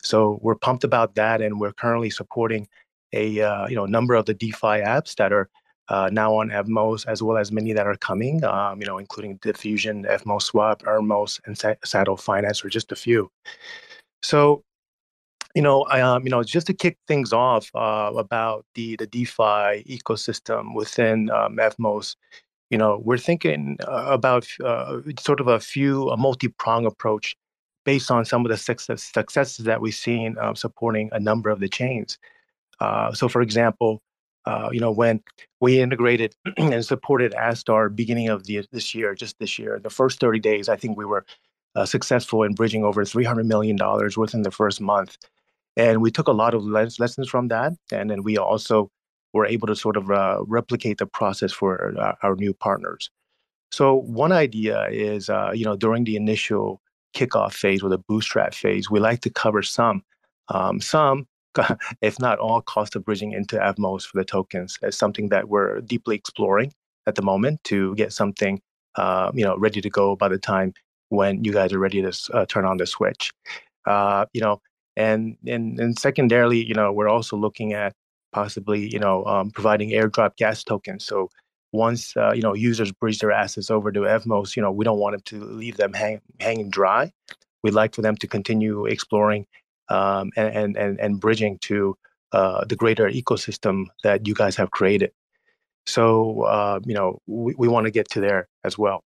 [0.03, 2.67] So we're pumped about that, and we're currently supporting
[3.13, 5.49] a uh, you know number of the DeFi apps that are
[5.89, 8.43] uh, now on Evmos, as well as many that are coming.
[8.45, 13.31] Um, you know, including Diffusion, Evmos Swap, Ermos, and Saddle Finance, or just a few.
[14.25, 14.65] So,
[15.55, 19.07] you know, I, um, you know, just to kick things off uh, about the the
[19.07, 22.17] DeFi ecosystem within um, Evmos,
[22.73, 27.37] you know, we're thinking uh, about uh, sort of a few a multi-prong approach
[27.85, 31.61] based on some of the success, successes that we've seen uh, supporting a number of
[31.61, 32.19] the chains.
[32.81, 34.01] Uh, so, for example,
[34.47, 35.23] uh, you know, when
[35.61, 40.19] we integrated and supported Astar beginning of the, this year, just this year, the first
[40.19, 41.27] 30 days, I think we were
[41.77, 43.77] uh, successful in bridging over $300 million
[44.17, 45.19] within the first month.
[45.77, 47.75] And we took a lot of les- lessons from that.
[47.93, 48.91] And then we also
[49.33, 53.11] were able to sort of uh, replicate the process for our, our new partners.
[53.71, 56.81] So one idea is, uh, you know, during the initial
[57.17, 60.03] kickoff phase or the bootstrap phase, we like to cover some,
[60.49, 61.27] um, some,
[62.03, 65.81] if not all, cost of bridging into Evmos for the tokens as something that we're
[65.81, 66.73] deeply exploring
[67.07, 68.61] at the moment to get something,
[68.97, 70.75] uh, you know, ready to go by the time
[71.09, 73.33] when you guys are ready to uh, turn on the switch.
[73.87, 74.61] Uh, you know,
[74.97, 77.95] and and and secondarily, you know, we're also looking at
[78.33, 81.05] possibly, you know, um, providing airdrop gas tokens.
[81.05, 81.31] So
[81.73, 84.99] once uh, you know users bridge their assets over to Evmos, you know we don't
[84.99, 87.11] want them to leave them hang, hanging dry.
[87.63, 89.47] We'd like for them to continue exploring
[89.89, 91.97] um, and, and and bridging to
[92.33, 95.13] uh, the greater ecosystem that you guys have created.
[95.87, 99.03] So uh, you know we, we want to get to there as well.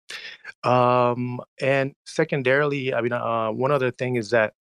[0.65, 4.55] Um, and secondarily, I mean, uh, one other thing is that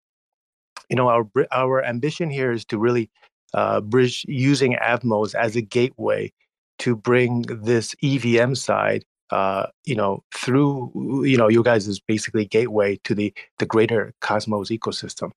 [0.91, 3.11] you know our our ambition here is to really
[3.55, 6.33] uh, bridge using Evmos as a gateway
[6.81, 10.91] to bring this EVM side, uh, you know, through
[11.25, 15.31] you know, you guys is basically gateway to the the greater Cosmos ecosystem.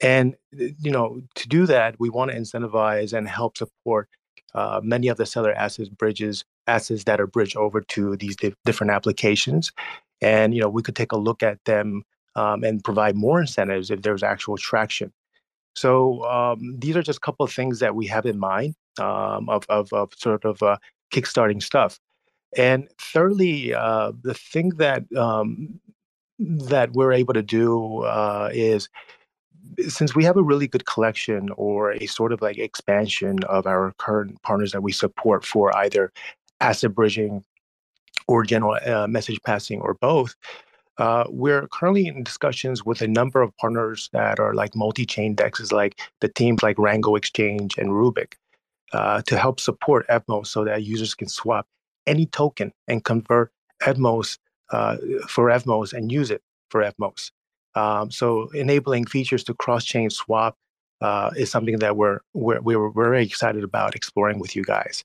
[0.00, 4.08] And you know, to do that, we want to incentivize and help support
[4.54, 8.54] uh, many of the Celer assets bridges assets that are bridged over to these di-
[8.64, 9.72] different applications.
[10.20, 12.02] And you know, we could take a look at them
[12.34, 15.12] um, and provide more incentives if there's actual traction.
[15.74, 19.48] So um, these are just a couple of things that we have in mind um,
[19.48, 20.76] of, of, of sort of uh,
[21.12, 21.98] kickstarting stuff.
[22.56, 25.80] And thirdly, uh, the thing that um,
[26.38, 28.88] that we're able to do uh, is
[29.88, 33.92] since we have a really good collection or a sort of like expansion of our
[33.98, 36.12] current partners that we support for either
[36.60, 37.44] asset bridging
[38.28, 40.34] or general uh, message passing or both,
[40.98, 45.72] uh, we're currently in discussions with a number of partners that are like multi-chain dexes,
[45.72, 48.34] like the teams like Rango Exchange and Rubic,
[48.92, 51.66] uh, to help support Evmos so that users can swap
[52.06, 53.50] any token and convert
[53.82, 54.38] Evmos
[54.70, 54.96] uh,
[55.28, 57.30] for Evmos and use it for Evmos.
[57.74, 60.56] Um, so enabling features to cross-chain swap
[61.00, 65.04] uh, is something that we're, we're we're very excited about exploring with you guys.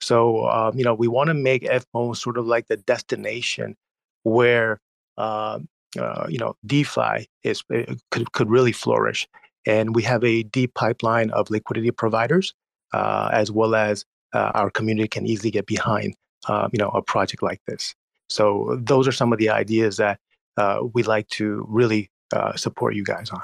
[0.00, 3.76] So um, you know we want to make Evmos sort of like the destination
[4.22, 4.80] where
[5.18, 5.58] uh,
[5.98, 9.26] uh, you know, DeFi is uh, could could really flourish.
[9.66, 12.54] And we have a deep pipeline of liquidity providers,
[12.92, 16.14] uh, as well as uh, our community can easily get behind,
[16.48, 17.94] um, you know, a project like this.
[18.28, 20.20] So those are some of the ideas that
[20.56, 22.10] uh, we'd like to really
[22.56, 23.42] support you guys on.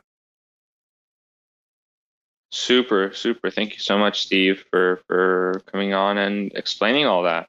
[2.53, 3.51] Super, super.
[3.51, 7.49] Thank you so much, Steve, for for coming on and explaining all that.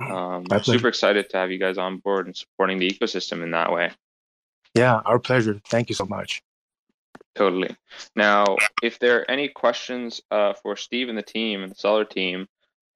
[0.00, 3.72] Um, super excited to have you guys on board and supporting the ecosystem in that
[3.72, 3.90] way.
[4.74, 5.60] Yeah, our pleasure.
[5.68, 6.42] Thank you so much.
[7.34, 7.76] Totally.
[8.16, 12.04] Now, if there are any questions uh, for Steve and the team and the Celer
[12.04, 12.46] team,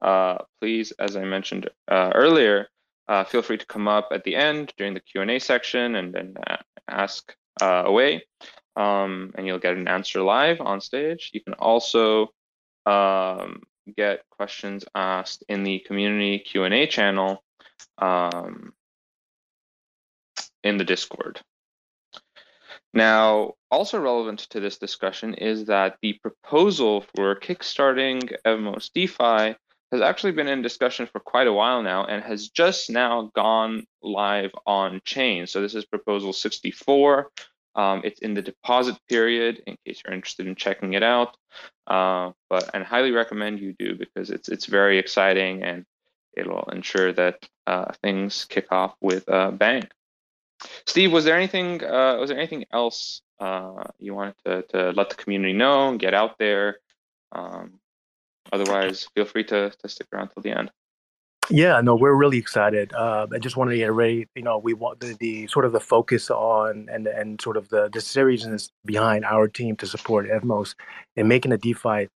[0.02, 2.68] uh, please, as I mentioned uh, earlier,
[3.08, 6.34] uh, feel free to come up at the end during the Q&A section and then
[6.46, 6.56] uh,
[6.88, 8.24] ask uh, away,
[8.76, 11.30] um, and you'll get an answer live on stage.
[11.32, 12.32] You can also
[12.86, 13.62] um,
[13.96, 17.42] get questions asked in the community Q&A channel
[17.98, 18.72] um,
[20.62, 21.40] in the Discord.
[22.92, 29.56] Now, also relevant to this discussion is that the proposal for kickstarting Evmos DeFi
[29.90, 33.86] has actually been in discussion for quite a while now and has just now gone
[34.02, 35.46] live on chain.
[35.46, 37.30] So this is proposal 64.
[37.76, 41.36] Um, it's in the deposit period in case you're interested in checking it out.
[41.86, 45.84] Uh, but and highly recommend you do because it's it's very exciting and
[46.36, 49.88] it'll ensure that uh, things kick off with a bang.
[50.86, 55.10] Steve, was there anything uh, was there anything else uh, you wanted to, to let
[55.10, 56.78] the community know and get out there?
[57.32, 57.80] Um,
[58.52, 60.70] otherwise, feel free to, to stick around till the end.
[61.50, 62.92] Yeah, no, we're really excited.
[62.94, 65.80] Uh, I just wanted to reiterate, you know, we want the, the sort of the
[65.80, 70.74] focus on and and sort of the the seriousness behind our team to support Evmos
[71.16, 72.08] and making a DeFi,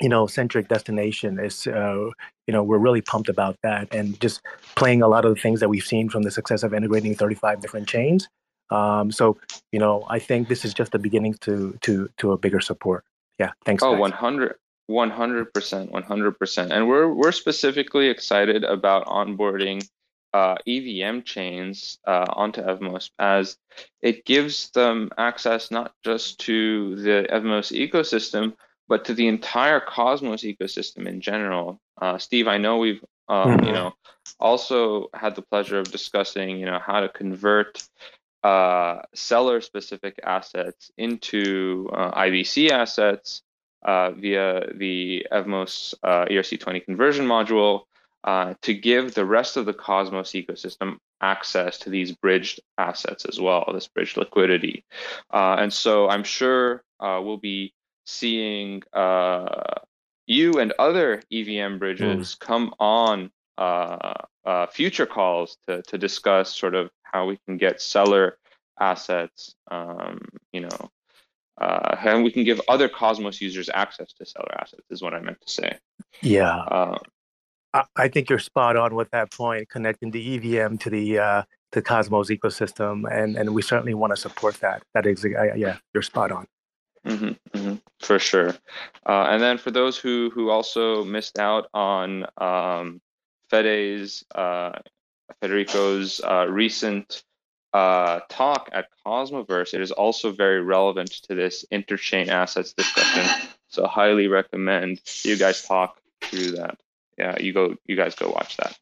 [0.00, 2.08] you know, centric destination is, uh,
[2.46, 4.40] you know, we're really pumped about that and just
[4.74, 7.60] playing a lot of the things that we've seen from the success of integrating 35
[7.60, 8.28] different chains.
[8.70, 9.36] Um, so,
[9.70, 13.04] you know, I think this is just the beginning to to to a bigger support.
[13.38, 13.82] Yeah, thanks.
[13.82, 14.00] Oh, guys.
[14.00, 19.86] 100 one hundred percent, one hundred percent, and we're we're specifically excited about onboarding
[20.32, 23.56] uh, EVM chains uh, onto Evmos as
[24.02, 28.54] it gives them access not just to the Evmos ecosystem,
[28.88, 31.80] but to the entire Cosmos ecosystem in general.
[32.00, 33.66] Uh, Steve, I know we've um, mm-hmm.
[33.66, 33.94] you know
[34.38, 37.82] also had the pleasure of discussing you know how to convert
[38.44, 43.42] uh, Celer specific assets into uh, IBC assets
[43.84, 47.82] uh, via the Evmos uh, ERC20 conversion module
[48.24, 53.40] uh, to give the rest of the Cosmos ecosystem access to these bridged assets as
[53.40, 54.84] well, this bridged liquidity.
[55.32, 57.72] Uh, and so I'm sure uh, we'll be
[58.04, 59.74] seeing uh,
[60.26, 62.38] you and other EVM bridges mm.
[62.40, 63.30] come on
[64.72, 68.36] future calls to, to discuss sort of how we can get Celer
[68.78, 70.20] assets, um,
[70.52, 70.90] you know,
[71.60, 74.82] uh, and we can give other Cosmos users access to Celer assets.
[74.90, 75.78] Is what I meant to say.
[76.22, 76.98] Yeah, uh,
[77.74, 81.42] I, I, think you're spot on with that point, connecting the EVM to the uh,
[81.72, 84.82] the Cosmos ecosystem, and and we certainly want to support that.
[84.94, 86.46] That is, yeah, you're spot on.
[87.06, 88.54] Mm-hmm, mm-hmm, for sure.
[89.06, 93.00] Uh, and then for those who who also missed out on um,
[93.50, 94.72] Fede's uh,
[95.40, 97.22] Federico's uh, recent
[97.76, 103.48] uh, talk at Cosmoverse, it is also very relevant to this interchain assets discussion.
[103.68, 106.78] So highly recommend you guys talk through that.
[107.18, 108.78] Yeah, you go, you guys go watch that.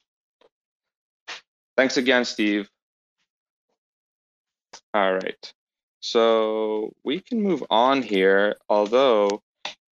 [1.77, 2.69] Thanks again, Steve.
[4.93, 5.53] All right.
[5.99, 9.43] So we can move on here, although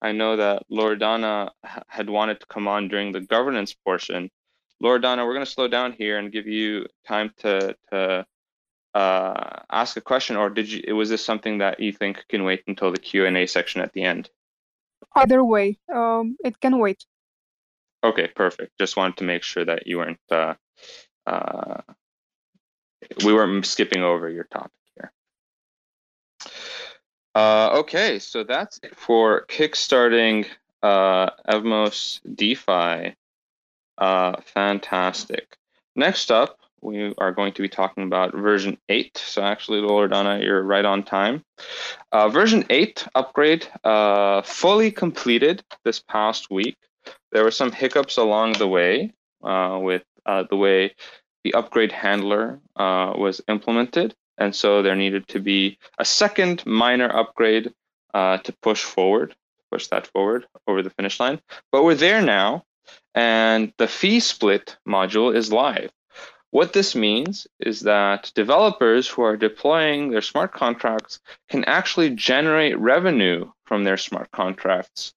[0.00, 1.50] I know that Loredana
[1.88, 4.30] had wanted to come on during the governance portion.
[4.80, 8.26] Loredana, we're going to slow down here and give you time to, to
[8.94, 10.94] uh, ask a question, or did you?
[10.94, 13.92] Was this something that you think can wait until the Q and A section at
[13.92, 14.30] the end?
[15.14, 17.04] Either way, um, it can wait.
[18.04, 18.78] Okay, perfect.
[18.78, 20.54] Just wanted to make sure that you weren't uh,
[21.26, 21.80] uh,
[23.24, 25.12] we weren't skipping over your topic here.
[27.34, 30.46] Uh, okay, so that's it for kickstarting
[30.82, 33.14] uh, Evmos DeFi.
[33.98, 35.56] Uh, fantastic.
[35.94, 39.16] Next up, we are going to be talking about version 8.
[39.16, 41.44] So actually, Loredana, you're right on time.
[42.10, 46.76] Uh, version 8 upgrade uh, fully completed this past week.
[47.30, 50.94] There were some hiccups along the way uh, with uh, the way
[51.44, 54.14] the upgrade handler uh, was implemented.
[54.38, 57.72] And so there needed to be a second minor upgrade
[58.14, 59.34] uh, to push forward,
[59.70, 61.40] push that forward over the finish line.
[61.70, 62.64] But we're there now,
[63.14, 65.90] and the fee split module is live.
[66.52, 72.78] What this means is that developers who are deploying their smart contracts can actually generate
[72.78, 75.14] revenue from their smart contracts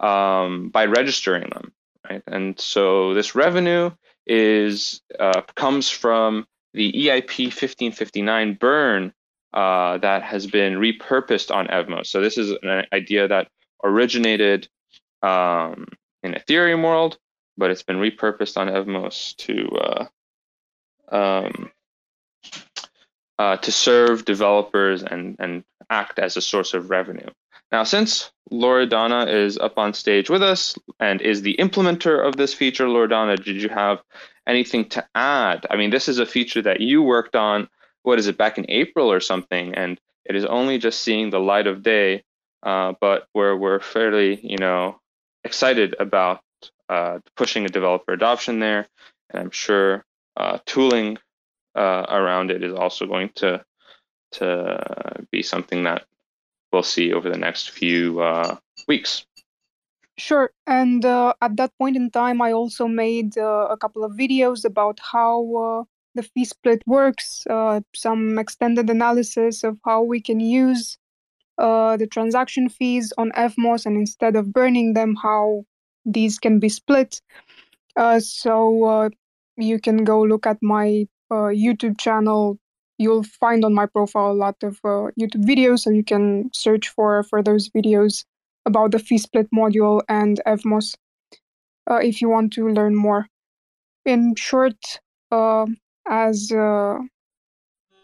[0.00, 1.72] um, by registering them.
[2.08, 2.22] Right?
[2.26, 3.90] And so this revenue
[4.26, 9.12] is uh, comes from the EIP 1559 burn
[9.52, 12.06] uh, that has been repurposed on Evmos.
[12.06, 13.48] So this is an idea that
[13.84, 14.68] originated
[15.22, 15.86] um,
[16.22, 17.18] in Ethereum world,
[17.58, 20.06] but it's been repurposed on Evmos to uh,
[21.10, 21.70] um,
[23.38, 27.28] uh, to serve developers and, and act as a source of revenue.
[27.70, 32.54] Now, since Loredana is up on stage with us and is the implementer of this
[32.54, 34.02] feature, Loredana, did you have
[34.46, 35.66] anything to add?
[35.70, 37.68] I mean, this is a feature that you worked on,
[38.02, 41.40] what is it, back in April or something, and it is only just seeing the
[41.40, 42.24] light of day,
[42.62, 44.98] uh, but we're, we're fairly, you know,
[45.44, 46.40] excited about
[46.88, 48.88] uh, pushing a developer adoption there.
[49.30, 50.04] And I'm sure
[50.38, 51.18] uh, tooling
[51.74, 53.62] uh, around it is also going to
[54.30, 56.04] to be something that
[56.72, 59.24] we'll see over the next few uh, weeks.
[60.18, 60.50] Sure.
[60.66, 64.64] And uh, at that point in time, I also made uh, a couple of videos
[64.64, 67.44] about how the fee split works,
[67.94, 70.98] some extended analysis of how we can use
[71.58, 75.64] uh, the transaction fees on Evmos, and instead of burning them, how
[76.04, 77.20] these can be split.
[77.96, 79.08] Uh, so uh,
[79.58, 82.58] you can go look at my uh, YouTube channel.
[82.96, 86.88] You'll find on my profile a lot of uh, YouTube videos, so you can search
[86.88, 88.24] for for those videos
[88.66, 90.94] about the fee split module and Evmos
[91.88, 93.26] uh, if you want to learn more.
[94.04, 95.00] In short,
[95.30, 95.66] uh,
[96.08, 96.98] as uh,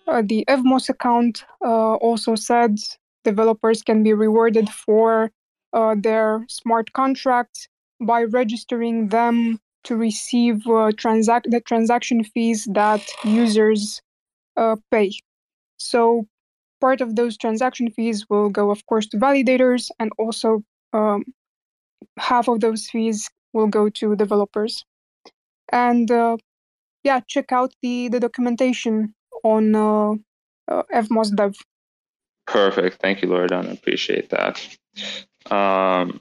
[0.07, 2.79] uh, the Evmos account also said,
[3.25, 5.31] developers can be rewarded for
[5.97, 7.69] their smart contracts
[8.01, 14.01] by registering them to receive uh, transact the transaction fees that users
[14.57, 15.13] uh, pay.
[15.79, 16.27] So
[16.81, 20.63] part of those transaction fees will go, of course, to validators, and also
[20.93, 21.25] um,
[22.19, 24.85] half of those fees will go to developers.
[25.71, 26.37] And uh,
[27.03, 30.13] yeah, check out the the documentation on uh,
[30.69, 31.55] uh, Evmos Dev.
[32.47, 33.01] Perfect.
[33.01, 33.73] Thank you, Loredana.
[33.73, 34.61] Appreciate that.
[35.51, 36.21] Um,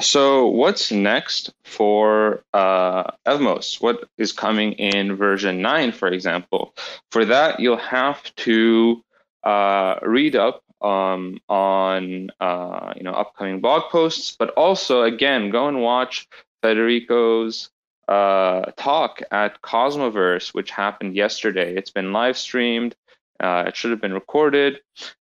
[0.00, 3.80] so, what's next for uh, Evmos?
[3.80, 6.74] What is coming in version 9, for example?
[7.12, 9.04] For that, you'll have to
[9.44, 15.68] uh, read up um, on uh, you know upcoming blog posts, but also again go
[15.68, 16.28] and watch
[16.62, 17.70] Federico's
[18.08, 21.74] uh, talk at Cosmoverse, which happened yesterday.
[21.74, 22.94] It's been live streamed.
[23.40, 24.80] Uh, it should have been recorded.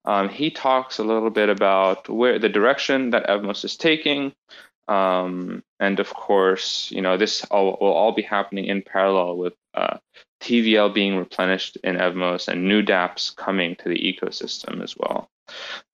[0.05, 4.33] Um, he talks a little bit about where the direction that Evmos is taking,
[4.89, 9.55] um, and of course, you know this all, will all be happening in parallel with
[9.75, 9.99] uh,
[10.41, 15.29] TVL being replenished in Evmos and new DApps coming to the ecosystem as well.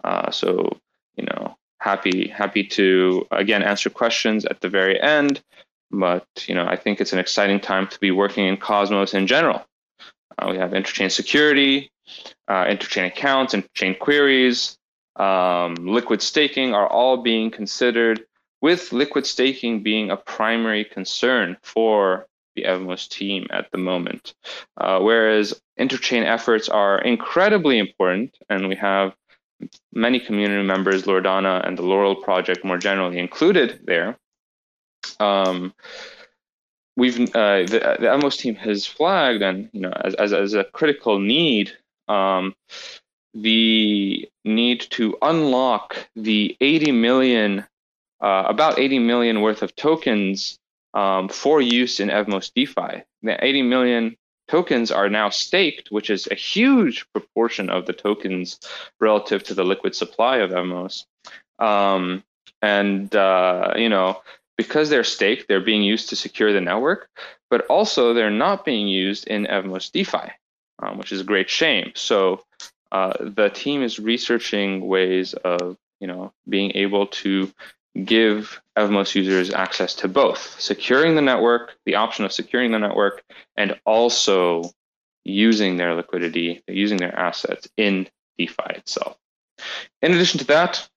[0.05, 0.79] Uh, so
[1.17, 5.43] you know, happy happy to again answer questions at the very end.
[5.91, 9.27] But you know, I think it's an exciting time to be working in Cosmos in
[9.27, 9.65] general.
[10.39, 11.91] Uh, we have interchain security,
[12.49, 14.79] uh, interchain accounts, interchain queries,
[15.17, 18.25] um, liquid staking are all being considered,
[18.61, 22.27] with liquid staking being a primary concern for
[22.57, 24.35] the Evmos team at the moment.
[24.77, 29.15] Uh, whereas interchain efforts are incredibly important, and we have
[29.93, 34.19] many community members, Loredana and the Laurel project more generally included there.
[35.21, 35.75] Um,
[36.97, 40.65] we've uh, the, the Evmos team has flagged and you know as as, as a
[40.65, 41.73] critical need
[42.09, 42.55] um,
[43.35, 47.67] the need to unlock the 80 million
[48.21, 50.59] uh, about 80 million worth of tokens
[50.95, 53.03] um, for use in Evmos DeFi.
[53.23, 54.17] The 80 million
[54.49, 58.61] tokens are now staked, which is a huge proportion of the tokens
[59.01, 61.05] relative to the liquid supply of Evmos.
[61.59, 62.23] Um,
[62.63, 64.23] and uh, you know,
[64.57, 67.09] because they're staked, they're being used to secure the network,
[67.51, 70.33] but also they're not being used in Evmos DeFi,
[70.81, 71.93] um, which is a great shame.
[71.95, 72.45] So
[72.93, 77.53] uh, the team is researching ways of you know being able to
[78.05, 83.23] give Evmos users access to both securing the network, the option of securing the network,
[83.57, 84.71] and also
[85.25, 89.17] using their liquidity, using their assets in DeFi itself.
[90.03, 90.89] In addition to that,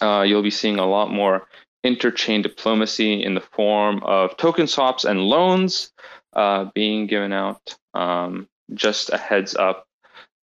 [0.00, 1.46] uh, you'll be seeing a lot more
[1.84, 5.92] interchain diplomacy in the form of token swaps and loans
[6.34, 7.74] uh, being given out.
[7.94, 9.86] Um, just a heads up,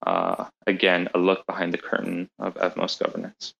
[0.05, 3.53] uh, again, a look behind the curtain of Evmos governance.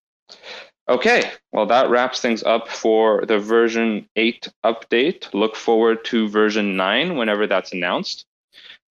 [0.90, 5.34] Okay, well, that wraps things up for the version 8 update.
[5.34, 8.26] Look forward to version 9 whenever that's announced.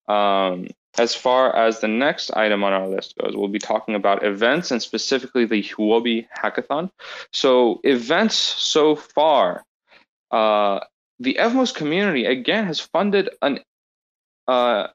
[0.07, 0.67] Um,
[0.97, 4.71] as far as the next item on our list goes, we'll be talking about events
[4.71, 6.89] and specifically the Huobi Hackathon.
[7.31, 9.63] So, events so far,
[10.31, 10.79] uh,
[11.19, 13.59] the Evmos community again has funded an
[14.47, 14.87] uh,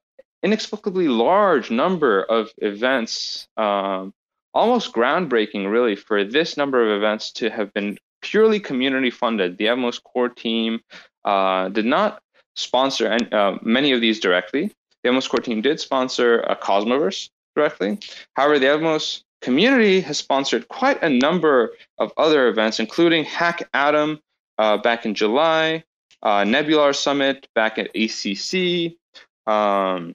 [0.42, 4.12] inexplicably large number of events, um,
[4.54, 9.58] almost groundbreaking, really, for this number of events to have been purely community funded.
[9.58, 10.80] The Evmos core team
[11.24, 12.22] uh, did not
[12.56, 14.72] sponsor any, uh, many of these directly
[15.02, 17.98] the Evmos core team did sponsor a Cosmoverse directly.
[18.34, 24.20] However, the Evmos community has sponsored quite a number of other events, including Hack Atom
[24.58, 25.84] uh, back in July,
[26.22, 28.92] uh, Nebular Summit back at ACC,
[29.46, 30.14] um,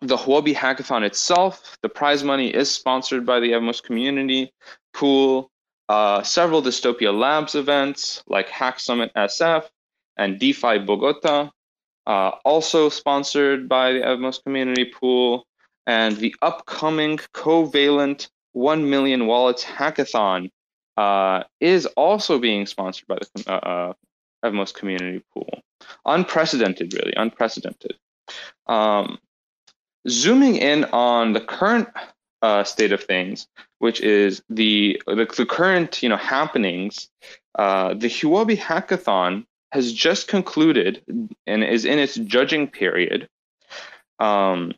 [0.00, 1.76] the Huobi Hackathon itself.
[1.82, 4.52] The prize money is sponsored by the Evmos community
[4.92, 5.50] pool.
[5.88, 9.68] Uh, several Dystopia Labs events like Hack Summit SF
[10.16, 11.50] and DeFi Bogota
[12.06, 15.46] uh, also sponsored by the Evmos Community Pool,
[15.86, 20.50] and the upcoming Covalent 1 Million Wallets Hackathon
[20.96, 23.92] uh, is also being sponsored by the uh, uh
[24.44, 25.60] Evmos Community Pool.
[26.04, 27.96] Unprecedented, really, unprecedented.
[28.66, 29.18] Um,
[30.08, 31.88] zooming in on the current
[32.42, 33.48] uh, state of things,
[33.78, 37.08] which is the, the, the current you know happenings,
[37.58, 41.02] uh, the Huobi Hackathon has just concluded
[41.48, 43.28] and is in its judging period.
[44.20, 44.72] Um,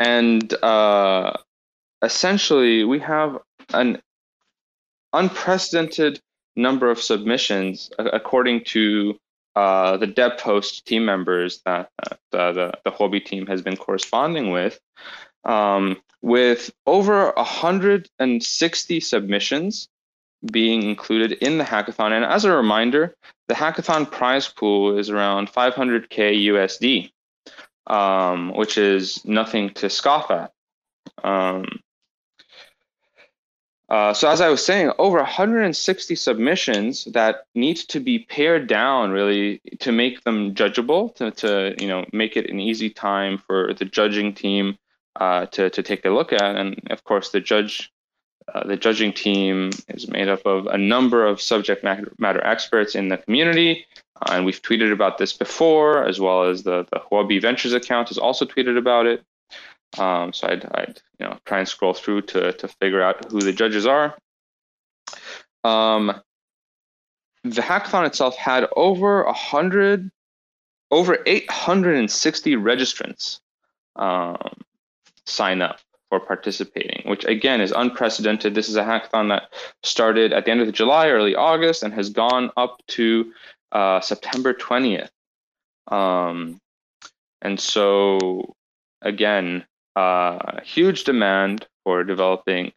[0.00, 1.34] and uh,
[2.02, 3.38] essentially, we have
[3.72, 4.02] an
[5.12, 6.20] unprecedented
[6.56, 9.16] number of submissions, according to
[9.54, 14.80] uh, the Devpost team members that uh, the, the Huobi team has been corresponding with,
[15.44, 19.88] um, with over 160 submissions
[20.44, 22.12] being included in the hackathon.
[22.12, 23.14] And as a reminder,
[23.48, 27.10] the hackathon prize pool is around 500k USD,
[27.86, 30.52] um, which is nothing to scoff at.
[31.24, 31.80] Um,
[33.88, 39.12] uh, so as I was saying, over 160 submissions that need to be pared down
[39.12, 43.72] really to make them judgeable, to, to you know make it an easy time for
[43.72, 44.76] the judging team
[45.16, 47.90] uh, to to take a look at, and of course the judge.
[48.54, 53.08] Uh, the judging team is made up of a number of subject matter experts in
[53.08, 53.84] the community,
[54.22, 58.08] uh, and we've tweeted about this before, as well as the the Huobi Ventures account
[58.08, 59.22] has also tweeted about it.
[59.98, 63.40] Um, so I'd, I'd, you know try and scroll through to to figure out who
[63.40, 64.16] the judges are.
[65.64, 66.20] Um,
[67.44, 70.10] the hackathon itself had over a hundred,
[70.90, 73.40] over 860 registrants
[73.96, 74.38] um,
[75.26, 78.54] sign up for participating, which again is unprecedented.
[78.54, 79.52] This is a hackathon that
[79.82, 83.32] started at the end of July, early August, and has gone up to
[83.72, 85.10] uh, September 20th.
[85.88, 86.58] Um,
[87.42, 88.54] and so,
[89.02, 89.64] again,
[89.96, 92.72] uh, huge demand for developing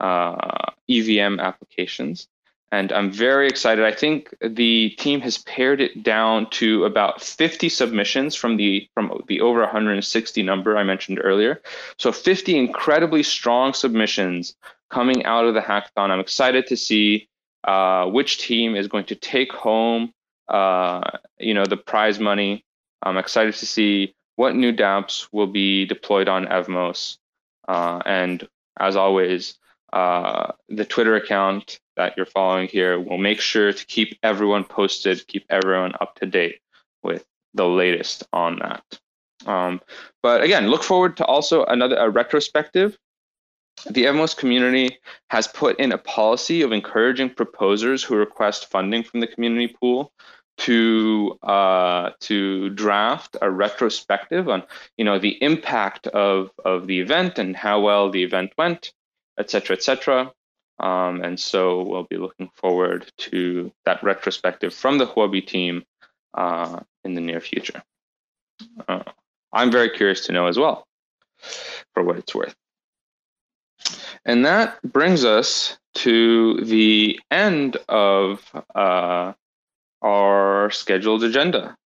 [0.00, 2.28] uh, EVM applications.
[2.76, 3.86] And I'm very excited.
[3.86, 9.22] I think the team has pared it down to about 50 submissions from the from
[9.28, 11.62] the over 160 number I mentioned earlier.
[11.98, 14.56] So 50 incredibly strong submissions
[14.90, 16.10] coming out of the hackathon.
[16.10, 17.30] I'm excited to see
[17.64, 20.12] uh, which team is going to take home,
[20.48, 21.00] uh,
[21.38, 22.62] you know, the prize money.
[23.02, 27.16] I'm excited to see what new dApps will be deployed on Evmos.
[27.66, 28.46] Uh, and
[28.78, 29.56] as always,
[29.94, 35.26] uh, the Twitter account that you're following here We'll make sure to keep everyone posted,
[35.26, 36.60] keep everyone up to date
[37.02, 37.24] with
[37.54, 38.84] the latest on that.
[39.46, 39.80] Um,
[40.22, 42.98] but again, look forward to also another a retrospective.
[43.90, 44.98] The Evmos community
[45.30, 50.12] has put in a policy of encouraging proposers who request funding from the community pool
[50.58, 54.62] to uh, to draft a retrospective on
[54.96, 58.92] you know the impact of of the event and how well the event went,
[59.38, 60.32] et cetera, et cetera.
[60.78, 65.84] Um, and so we'll be looking forward to that retrospective from the Huobi team
[66.34, 67.82] uh, in the near future.
[68.86, 69.02] Uh,
[69.52, 70.86] I'm very curious to know as well,
[71.94, 72.54] for what it's worth.
[74.24, 78.42] And that brings us to the end of
[78.74, 79.32] uh,
[80.02, 81.76] our scheduled agenda.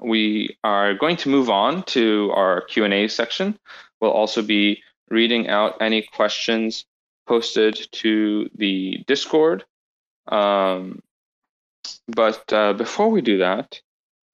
[0.00, 3.56] We are going to move on to our Q&A section.
[4.00, 6.86] We'll also be reading out any questions
[7.26, 9.64] posted to the Discord.
[10.28, 11.02] Um,
[12.08, 13.80] but uh, before we do that,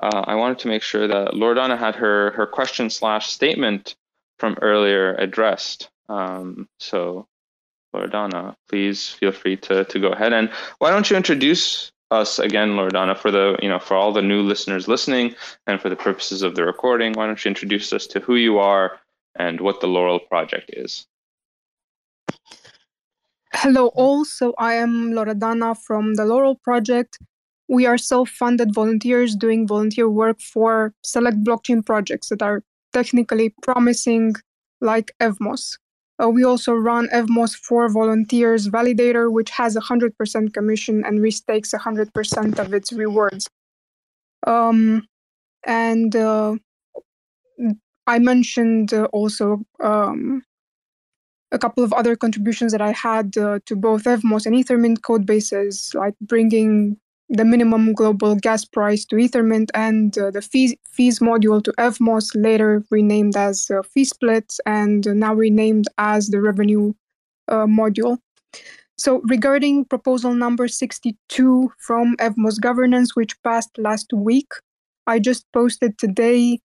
[0.00, 3.96] uh, I wanted to make sure that Loredana had her, her question slash statement
[4.38, 5.90] from earlier addressed.
[6.08, 7.26] Um, so
[7.94, 10.32] Loredana, please feel free to, to go ahead.
[10.32, 14.22] And why don't you introduce us again, Loredana, for the you know for all the
[14.22, 15.34] new listeners listening,
[15.66, 18.58] and for the purposes of the recording, why don't you introduce us to who you
[18.58, 18.98] are
[19.34, 21.06] and what the Laurel Project is?
[23.62, 24.24] Hello, all.
[24.24, 27.18] So I am Loredana from the Laurel Project.
[27.66, 34.34] We are self-funded volunteers doing volunteer work for select blockchain projects that are technically promising,
[34.80, 35.76] like Evmos.
[36.22, 41.74] Uh, we also run Evmos for Volunteers Validator, which has a 100% commission and restakes
[41.74, 43.48] 100% of its rewards.
[44.46, 45.04] Um,
[45.66, 46.54] and uh,
[48.06, 50.44] I mentioned uh, also um,
[51.52, 55.26] a couple of other contributions that I had uh, to both Evmos and Ethermint code
[55.26, 56.96] bases, like bringing
[57.30, 62.30] the minimum global gas price to Ethermint and uh, the fees, fees module to Evmos,
[62.34, 66.92] later renamed as uh, fee splits and now renamed as the revenue
[67.48, 68.18] uh, module.
[68.96, 74.50] So, regarding proposal number 62 from Evmos governance, which passed last week,
[75.06, 76.60] I just posted today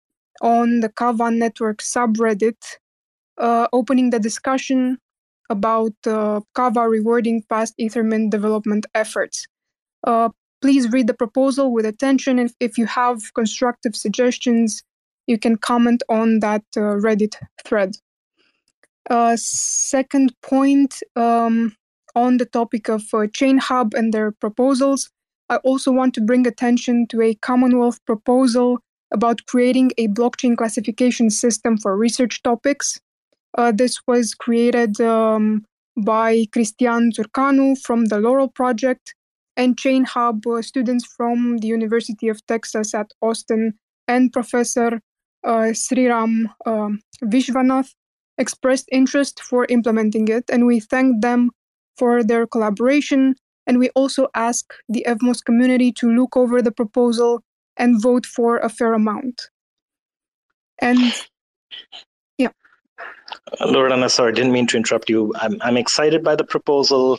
[0.42, 2.76] on the Kava network subreddit,
[3.38, 4.98] uh, opening the discussion
[5.50, 9.46] about uh, Kava rewarding past Ethermint development efforts.
[10.06, 10.28] Uh,
[10.60, 12.38] please read the proposal with attention.
[12.38, 14.82] If, if you have constructive suggestions,
[15.26, 17.96] you can comment on that uh, Reddit thread.
[19.08, 21.74] Uh, second point um,
[22.14, 25.10] on the topic of uh, Chain Hub and their proposals,
[25.48, 28.80] I also want to bring attention to a Commonwealth proposal
[29.10, 33.00] about creating a blockchain classification system for research topics.
[33.56, 35.64] Uh, this was created um,
[35.96, 39.14] by Cristian Țurcanu from the Laurel Project
[39.56, 43.72] and Chain Hub uh, students from the University of Texas at Austin
[44.06, 45.00] and Professor
[45.44, 47.82] uh, Sriram uh,
[48.38, 51.50] expressed interest for implementing it, and we thank them
[51.96, 53.34] for their collaboration.
[53.66, 57.42] And we also ask the EVMOS community to look over the proposal
[57.76, 59.50] and vote for a fair amount.
[60.80, 61.12] And.
[63.60, 65.32] Loredana, sorry, didn't mean to interrupt you.
[65.36, 67.18] I'm, I'm excited by the proposal.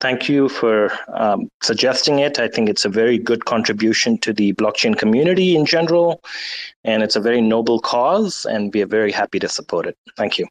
[0.00, 2.38] Thank you for um, suggesting it.
[2.38, 6.20] I think it's a very good contribution to the blockchain community in general,
[6.84, 9.96] and it's a very noble cause, and we are very happy to support it.
[10.16, 10.46] Thank you.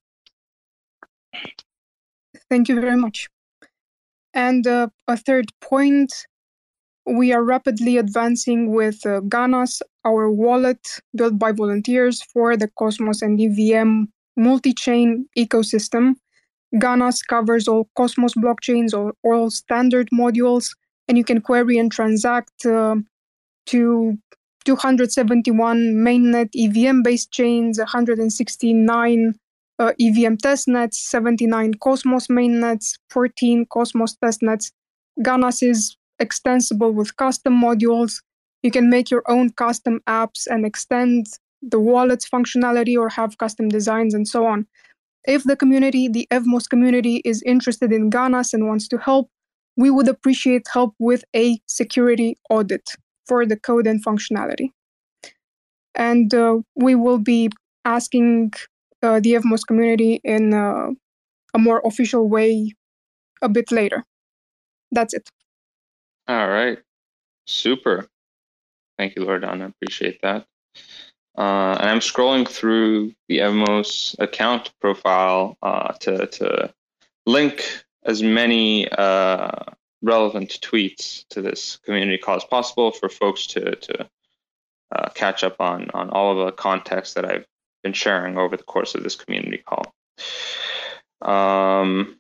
[2.49, 3.27] Thank you very much.
[4.33, 6.13] And uh, a third point
[7.05, 13.21] we are rapidly advancing with uh, Ganas, our wallet built by volunteers for the Cosmos
[13.21, 14.05] and EVM
[14.35, 16.15] multi chain ecosystem.
[16.75, 20.69] Ganas covers all Cosmos blockchains or all standard modules,
[21.07, 22.95] and you can query and transact uh,
[23.65, 24.17] to
[24.65, 29.33] 271 mainnet EVM based chains, 169
[29.79, 34.71] uh, EVM testnets, 79 Cosmos mainnets, 14 Cosmos testnets.
[35.19, 38.21] Ganas is extensible with custom modules.
[38.63, 41.25] You can make your own custom apps and extend
[41.61, 44.67] the wallet's functionality or have custom designs and so on.
[45.25, 49.29] If the community, the EVMOS community, is interested in Ganas and wants to help,
[49.77, 52.89] we would appreciate help with a security audit
[53.27, 54.69] for the code and functionality.
[55.95, 57.49] And uh, we will be
[57.85, 58.53] asking
[59.03, 60.89] uh, the EVMOS community in uh,
[61.53, 62.73] a more official way
[63.41, 64.03] a bit later.
[64.91, 65.29] That's it.
[66.27, 66.79] All right.
[67.47, 68.07] Super.
[68.97, 69.67] Thank you, Loredana.
[69.67, 70.45] Appreciate that.
[71.37, 76.73] Uh, and I'm scrolling through the Evmos account profile uh, to, to
[77.25, 79.49] link as many uh,
[80.01, 84.09] relevant tweets to this community call as possible for folks to, to
[84.93, 87.45] uh, catch up on, on all of the context that I've
[87.83, 89.93] been sharing over the course of this community call.
[91.21, 92.17] Um,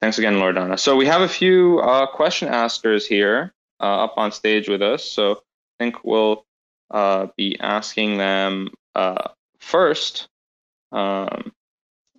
[0.00, 0.78] Thanks again, Loredana.
[0.78, 5.04] So we have a few uh, question askers here uh, up on stage with us.
[5.04, 5.36] So I
[5.78, 6.46] think we'll
[6.90, 9.28] uh, be asking them uh,
[9.58, 10.28] first
[10.92, 11.52] um,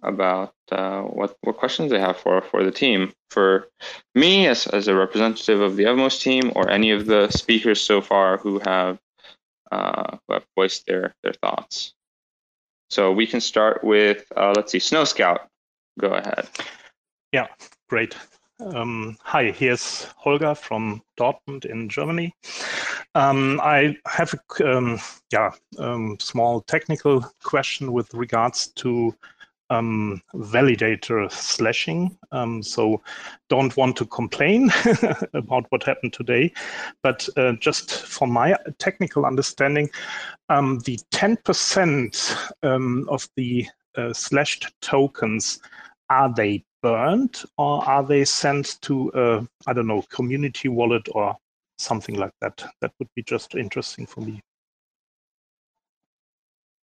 [0.02, 3.12] about uh, what what questions they have for for the team.
[3.30, 3.68] For
[4.16, 8.02] me, as as a representative of the Evmos team, or any of the speakers so
[8.02, 9.00] far who have
[9.72, 11.94] uh, who have voiced their their thoughts.
[12.90, 15.48] So we can start with let's see, Snow Scout.
[16.00, 16.48] Go ahead.
[17.32, 17.48] Yeah,
[17.90, 18.16] great.
[18.62, 22.36] Um, hi, here's Holger from Dortmund in Germany.
[23.16, 25.00] Um, I have a um,
[25.32, 25.50] yeah
[25.80, 29.16] um, small technical question with regards to
[29.72, 32.16] um, validator slashing.
[32.32, 33.02] Um, so
[33.50, 34.72] don't want to complain
[35.34, 36.54] about what happened today,
[37.02, 39.90] but uh, just for my technical understanding,
[40.50, 43.66] the 10% of the
[43.98, 45.60] uh, slashed tokens
[46.12, 51.36] are they burned or are they sent to a i don't know community wallet or
[51.78, 52.64] something like that?
[52.82, 54.42] That would be just interesting for me.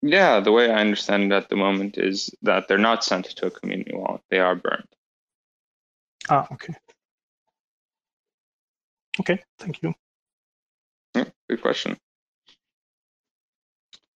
[0.02, 3.46] Yeah the way i understand it at the moment is that they're not sent to
[3.46, 4.22] a community wallet.
[4.30, 4.88] They are burned.
[6.28, 6.74] Ah okay.
[9.20, 9.94] Okay thank you.
[11.14, 11.96] Yeah, good question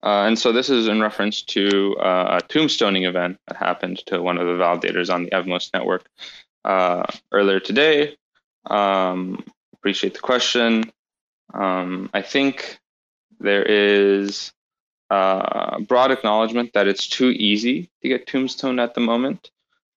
[0.03, 4.23] uh, and so this is in reference to uh, a tombstoning event that happened to
[4.23, 6.09] one of the validators on the Evmos network
[6.65, 8.17] uh, earlier today.
[8.67, 9.45] Um,
[9.75, 10.91] appreciate the question.
[11.53, 12.79] Um, I think
[13.41, 14.53] there is
[15.11, 19.51] uh, broad acknowledgement that it's too easy to get tombstoned at the moment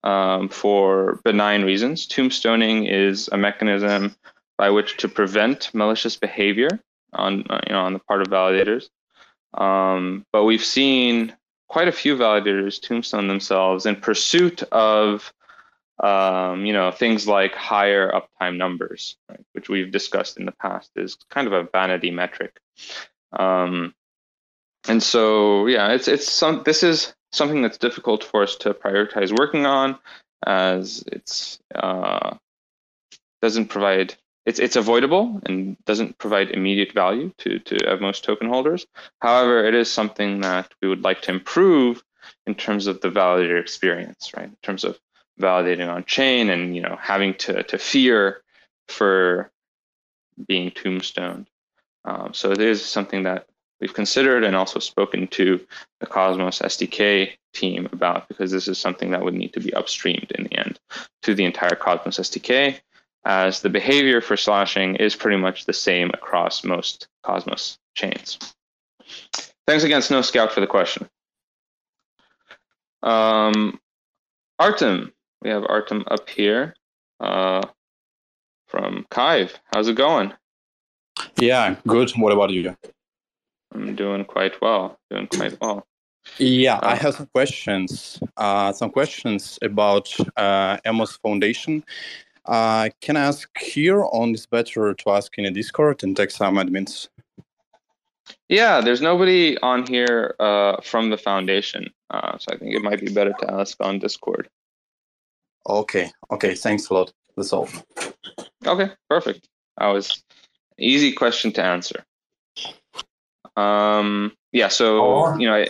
[0.04, 2.08] um, for benign reasons.
[2.08, 4.16] Tombstoning is a mechanism
[4.58, 6.70] by which to prevent malicious behavior
[7.14, 8.90] on uh, you know on the part of validators.
[9.54, 11.36] Um, but we've seen
[11.68, 15.34] quite a few validators tombstone themselves in pursuit of
[16.02, 20.92] um, you know things like higher uptime numbers, right, which we've discussed in the past
[20.96, 22.60] is kind of a vanity metric.
[23.32, 23.94] Um,
[24.88, 29.38] and so yeah, it's it's some this is something that's difficult for us to prioritize
[29.38, 29.98] working on
[30.46, 32.36] as it's uh,
[33.42, 34.16] doesn't provide
[34.46, 38.86] it's it's avoidable and doesn't provide immediate value to to most token holders.
[39.20, 42.04] However, it is something that we would like to improve
[42.46, 44.46] in terms of the validator experience, right?
[44.46, 45.00] In terms of
[45.40, 48.44] validating on chain and you know having to to fear
[48.88, 49.52] for
[50.48, 51.48] being tombstoned.
[52.06, 53.48] Um, so it is something that
[53.80, 55.60] we've considered and also spoken to
[56.00, 60.32] the Cosmos SDK team about because this is something that would need to be upstreamed
[60.32, 60.80] in the end
[61.22, 62.80] to the entire Cosmos SDK
[63.26, 68.38] as the behavior for slashing is pretty much the same across most Cosmos chains.
[69.68, 71.08] Thanks again, Snow Scout, for the question.
[73.02, 73.80] Um,
[74.60, 76.76] Artem, we have Artem up here
[77.20, 77.62] uh,
[78.68, 79.54] from Kive.
[79.74, 80.34] How's it going?
[81.38, 82.12] Yeah, good.
[82.12, 82.76] What about you?
[83.74, 85.00] I'm doing quite well.
[85.10, 85.86] Doing quite well.
[86.38, 88.20] Yeah, uh, I have some questions.
[88.38, 91.84] Uh, some questions about uh, Evmos Foundation.
[92.46, 96.32] Uh, can I ask here, on this better to ask in a Discord and take
[96.32, 97.08] some admins?
[98.50, 103.00] Yeah, there's nobody on here uh, from the foundation, uh, so I think it might
[103.00, 104.50] be better to ask on Discord.
[105.68, 107.14] Okay, okay, thanks a lot.
[107.36, 107.70] That's all.
[108.66, 109.48] Okay, perfect.
[109.78, 110.24] That was
[110.78, 112.04] easy question to answer.
[113.56, 115.66] Um, yeah, so you know,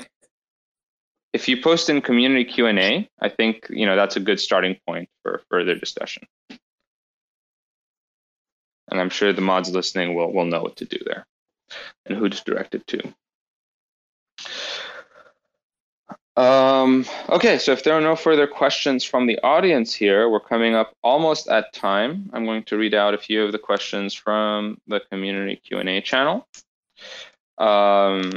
[1.33, 4.39] if you post in community Q and A, I think you know that's a good
[4.39, 6.27] starting point for further discussion
[8.89, 11.25] and I'm sure the mods listening will will know what to do there
[12.05, 13.13] and who to direct it to.
[16.35, 20.73] Um, okay, so if there are no further questions from the audience here, we're coming
[20.73, 22.29] up almost at time.
[22.33, 26.47] I'm going to read out a few of the questions from the community Q&A channel.
[27.59, 28.31] Um,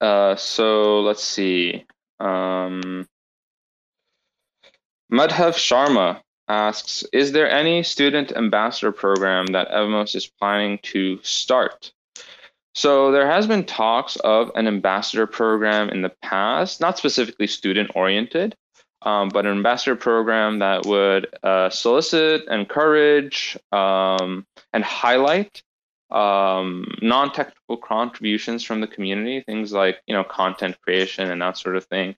[0.00, 1.84] uh, so let's see.
[2.18, 3.06] Um,
[5.12, 11.92] Madhav Sharma asks, is there any student ambassador program that Evmos is planning to start?
[12.74, 17.92] So there has been talks of an ambassador program in the past, not specifically student
[17.94, 18.54] oriented,
[19.02, 25.62] um, but an ambassador program that would uh, solicit, encourage, um, and highlight
[26.10, 31.76] um, non-technical contributions from the community, things like you know content creation and that sort
[31.76, 32.14] of thing.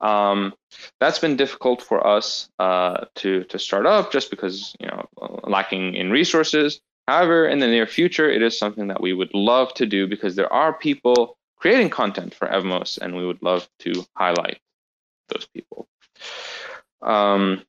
[0.00, 0.54] Um,
[1.00, 5.08] that's been difficult for us uh, to to start up just because you know
[5.44, 6.80] lacking in resources.
[7.06, 10.36] However, in the near future, it is something that we would love to do because
[10.36, 14.60] there are people creating content for Evmos, and we would love to highlight
[15.28, 15.88] those people.
[17.02, 17.62] Um,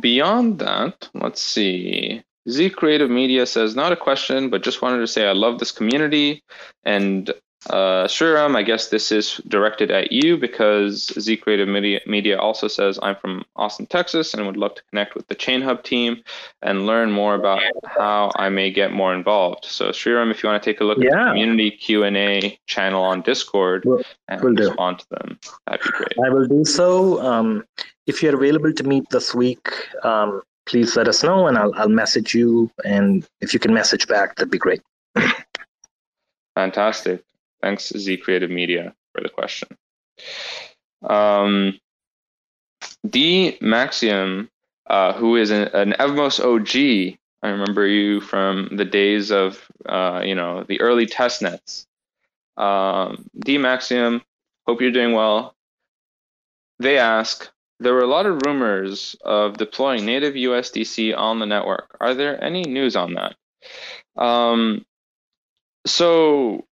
[0.00, 2.22] beyond that, let's see.
[2.48, 5.72] Z Creative Media says, not a question, but just wanted to say I love this
[5.72, 6.42] community
[6.84, 7.30] and
[7.66, 12.68] uh, Sriram, I guess this is directed at you because Z Creative Media, Media also
[12.68, 16.22] says I'm from Austin, Texas, and would love to connect with the Chain Hub team
[16.62, 19.64] and learn more about how I may get more involved.
[19.64, 21.08] So Sriram, if you want to take a look yeah.
[21.08, 25.04] at the community Q and A channel on Discord we'll, and we'll respond do.
[25.04, 26.14] to them, that'd be great.
[26.24, 27.20] I will do so.
[27.20, 27.64] Um,
[28.06, 29.68] if you're available to meet this week,
[30.04, 32.70] um, please let us know, and I'll, I'll message you.
[32.84, 34.80] And if you can message back, that'd be great.
[36.54, 37.24] Fantastic.
[37.60, 39.68] Thanks, Z Creative Media, for the question.
[41.02, 41.78] Um,
[43.08, 44.48] D Maxium,
[44.86, 47.18] uh, who is an, an Evmos OG.
[47.42, 51.86] I remember you from the days of, uh, you know, the early test nets.
[52.56, 54.22] Um, D Maxium,
[54.66, 55.54] hope you're doing well.
[56.80, 57.48] They ask,
[57.80, 61.96] there were a lot of rumors of deploying native USDC on the network.
[62.00, 63.36] Are there any news on that?
[64.20, 64.84] Um,
[65.86, 66.66] so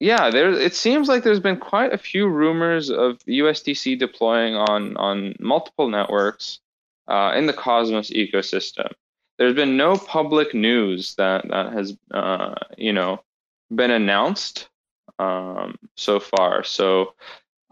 [0.00, 0.50] yeah, there.
[0.50, 5.88] It seems like there's been quite a few rumors of USDC deploying on on multiple
[5.88, 6.60] networks
[7.08, 8.90] uh, in the Cosmos ecosystem.
[9.38, 13.22] There's been no public news that that has uh, you know
[13.74, 14.68] been announced
[15.18, 16.62] um, so far.
[16.62, 17.14] So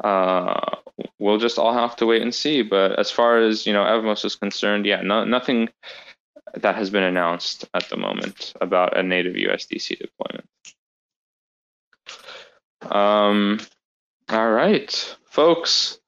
[0.03, 0.77] uh,
[1.19, 2.63] we'll just all have to wait and see.
[2.63, 5.69] But as far as you know, Evmos is concerned, yeah, no, nothing
[6.55, 10.49] that has been announced at the moment about a native USDC deployment.
[12.91, 13.61] Um,
[14.29, 15.99] all right, folks.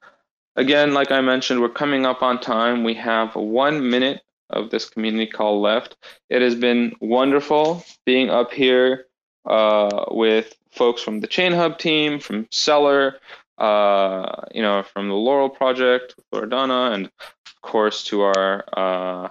[0.57, 2.83] Again, like I mentioned, we're coming up on time.
[2.83, 5.97] We have one minute of this community call left.
[6.31, 9.07] It has been wonderful being up here
[9.45, 13.19] uh, with folks from the Chain Hub team, from Celer,
[13.59, 19.29] uh, you know, from the Laurel Project, Loredana, and of course to our uh,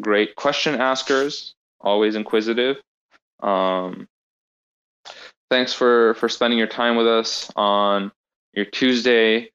[0.00, 2.76] great question askers, always inquisitive.
[3.40, 4.08] Um,
[5.52, 8.10] thanks for for spending your time with us on
[8.54, 9.50] your Tuesday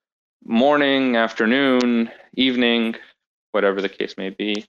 [0.46, 2.96] morning, afternoon, evening,
[3.52, 4.64] whatever the case may be.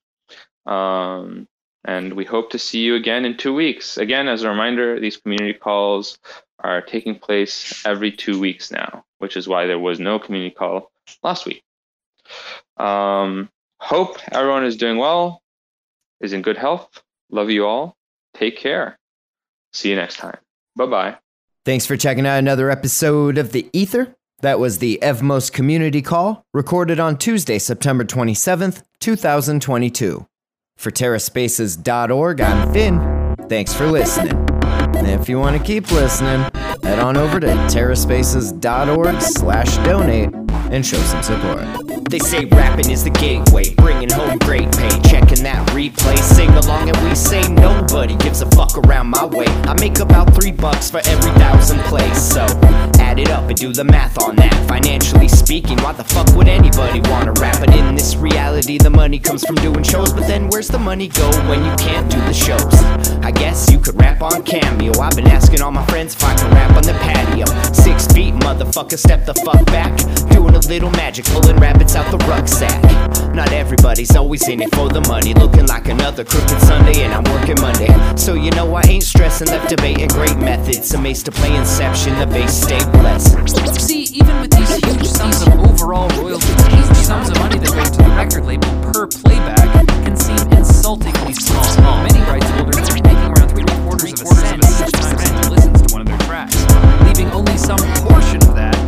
[0.64, 1.47] Um,
[1.85, 3.99] and we hope to see you again in two weeks.
[3.99, 6.18] Again, as a reminder, these community calls
[6.61, 10.91] are taking place every two weeks now, which is why there was no community call
[11.22, 11.62] last week.
[12.79, 13.51] Um,
[13.81, 15.43] hope everyone is doing well,
[16.22, 17.03] is in good health.
[17.31, 17.99] Love you all.
[18.33, 18.99] Take care.
[19.74, 20.39] See you next time.
[20.79, 21.16] Bye bye.
[21.64, 24.14] Thanks for checking out another episode of The Ether.
[24.41, 30.26] That was the Evmos community call, recorded on Tuesday, September 27th, 2022.
[30.76, 33.35] For TerraSpaces.org, I'm Finn.
[33.49, 34.35] Thanks for listening.
[34.62, 36.49] And if you want to keep listening,
[36.85, 40.31] head on over to TerraSpaces.org slash donate
[40.70, 41.64] and show some support.
[42.10, 44.88] They say rapping is the gateway, bringing home great pay.
[45.08, 49.46] Checking that replay, sing along, and we say nobody gives a fuck around my way.
[49.46, 52.46] I make about three bucks for every thousand plays, so
[53.18, 54.54] add it up and do the math on that.
[54.68, 57.58] Financially speaking, why the fuck would anybody wanna rap?
[57.60, 60.12] But in this reality, the money comes from doing shows.
[60.12, 62.74] But then where's the money go when you can't do the shows?
[63.24, 64.92] I guess you could rap on Cameo.
[65.00, 67.46] I've been asking all my friends if I can rap on the patio.
[67.72, 69.96] Six feet, motherfucker, step the fuck back.
[70.30, 72.82] Doing a little magic, pulling rabbits out the rucksack.
[73.34, 75.34] Not everybody's always in it for the money.
[75.34, 77.92] Looking like another crooked Sunday, and I'm working Monday.
[78.16, 80.92] So you know I ain't stressing, left debating great methods.
[80.94, 83.80] Amazed to play Inception, the bass stay blessed.
[83.80, 87.84] See, even with these huge sums of overall royalties, the sums of money that go
[87.84, 92.02] to the record label per playback can seem insultingly small.
[92.02, 95.82] Many rights holders are making around three quarters of a cent each time someone listens
[95.82, 96.56] to one of their tracks,
[97.04, 98.88] leaving only some portion of that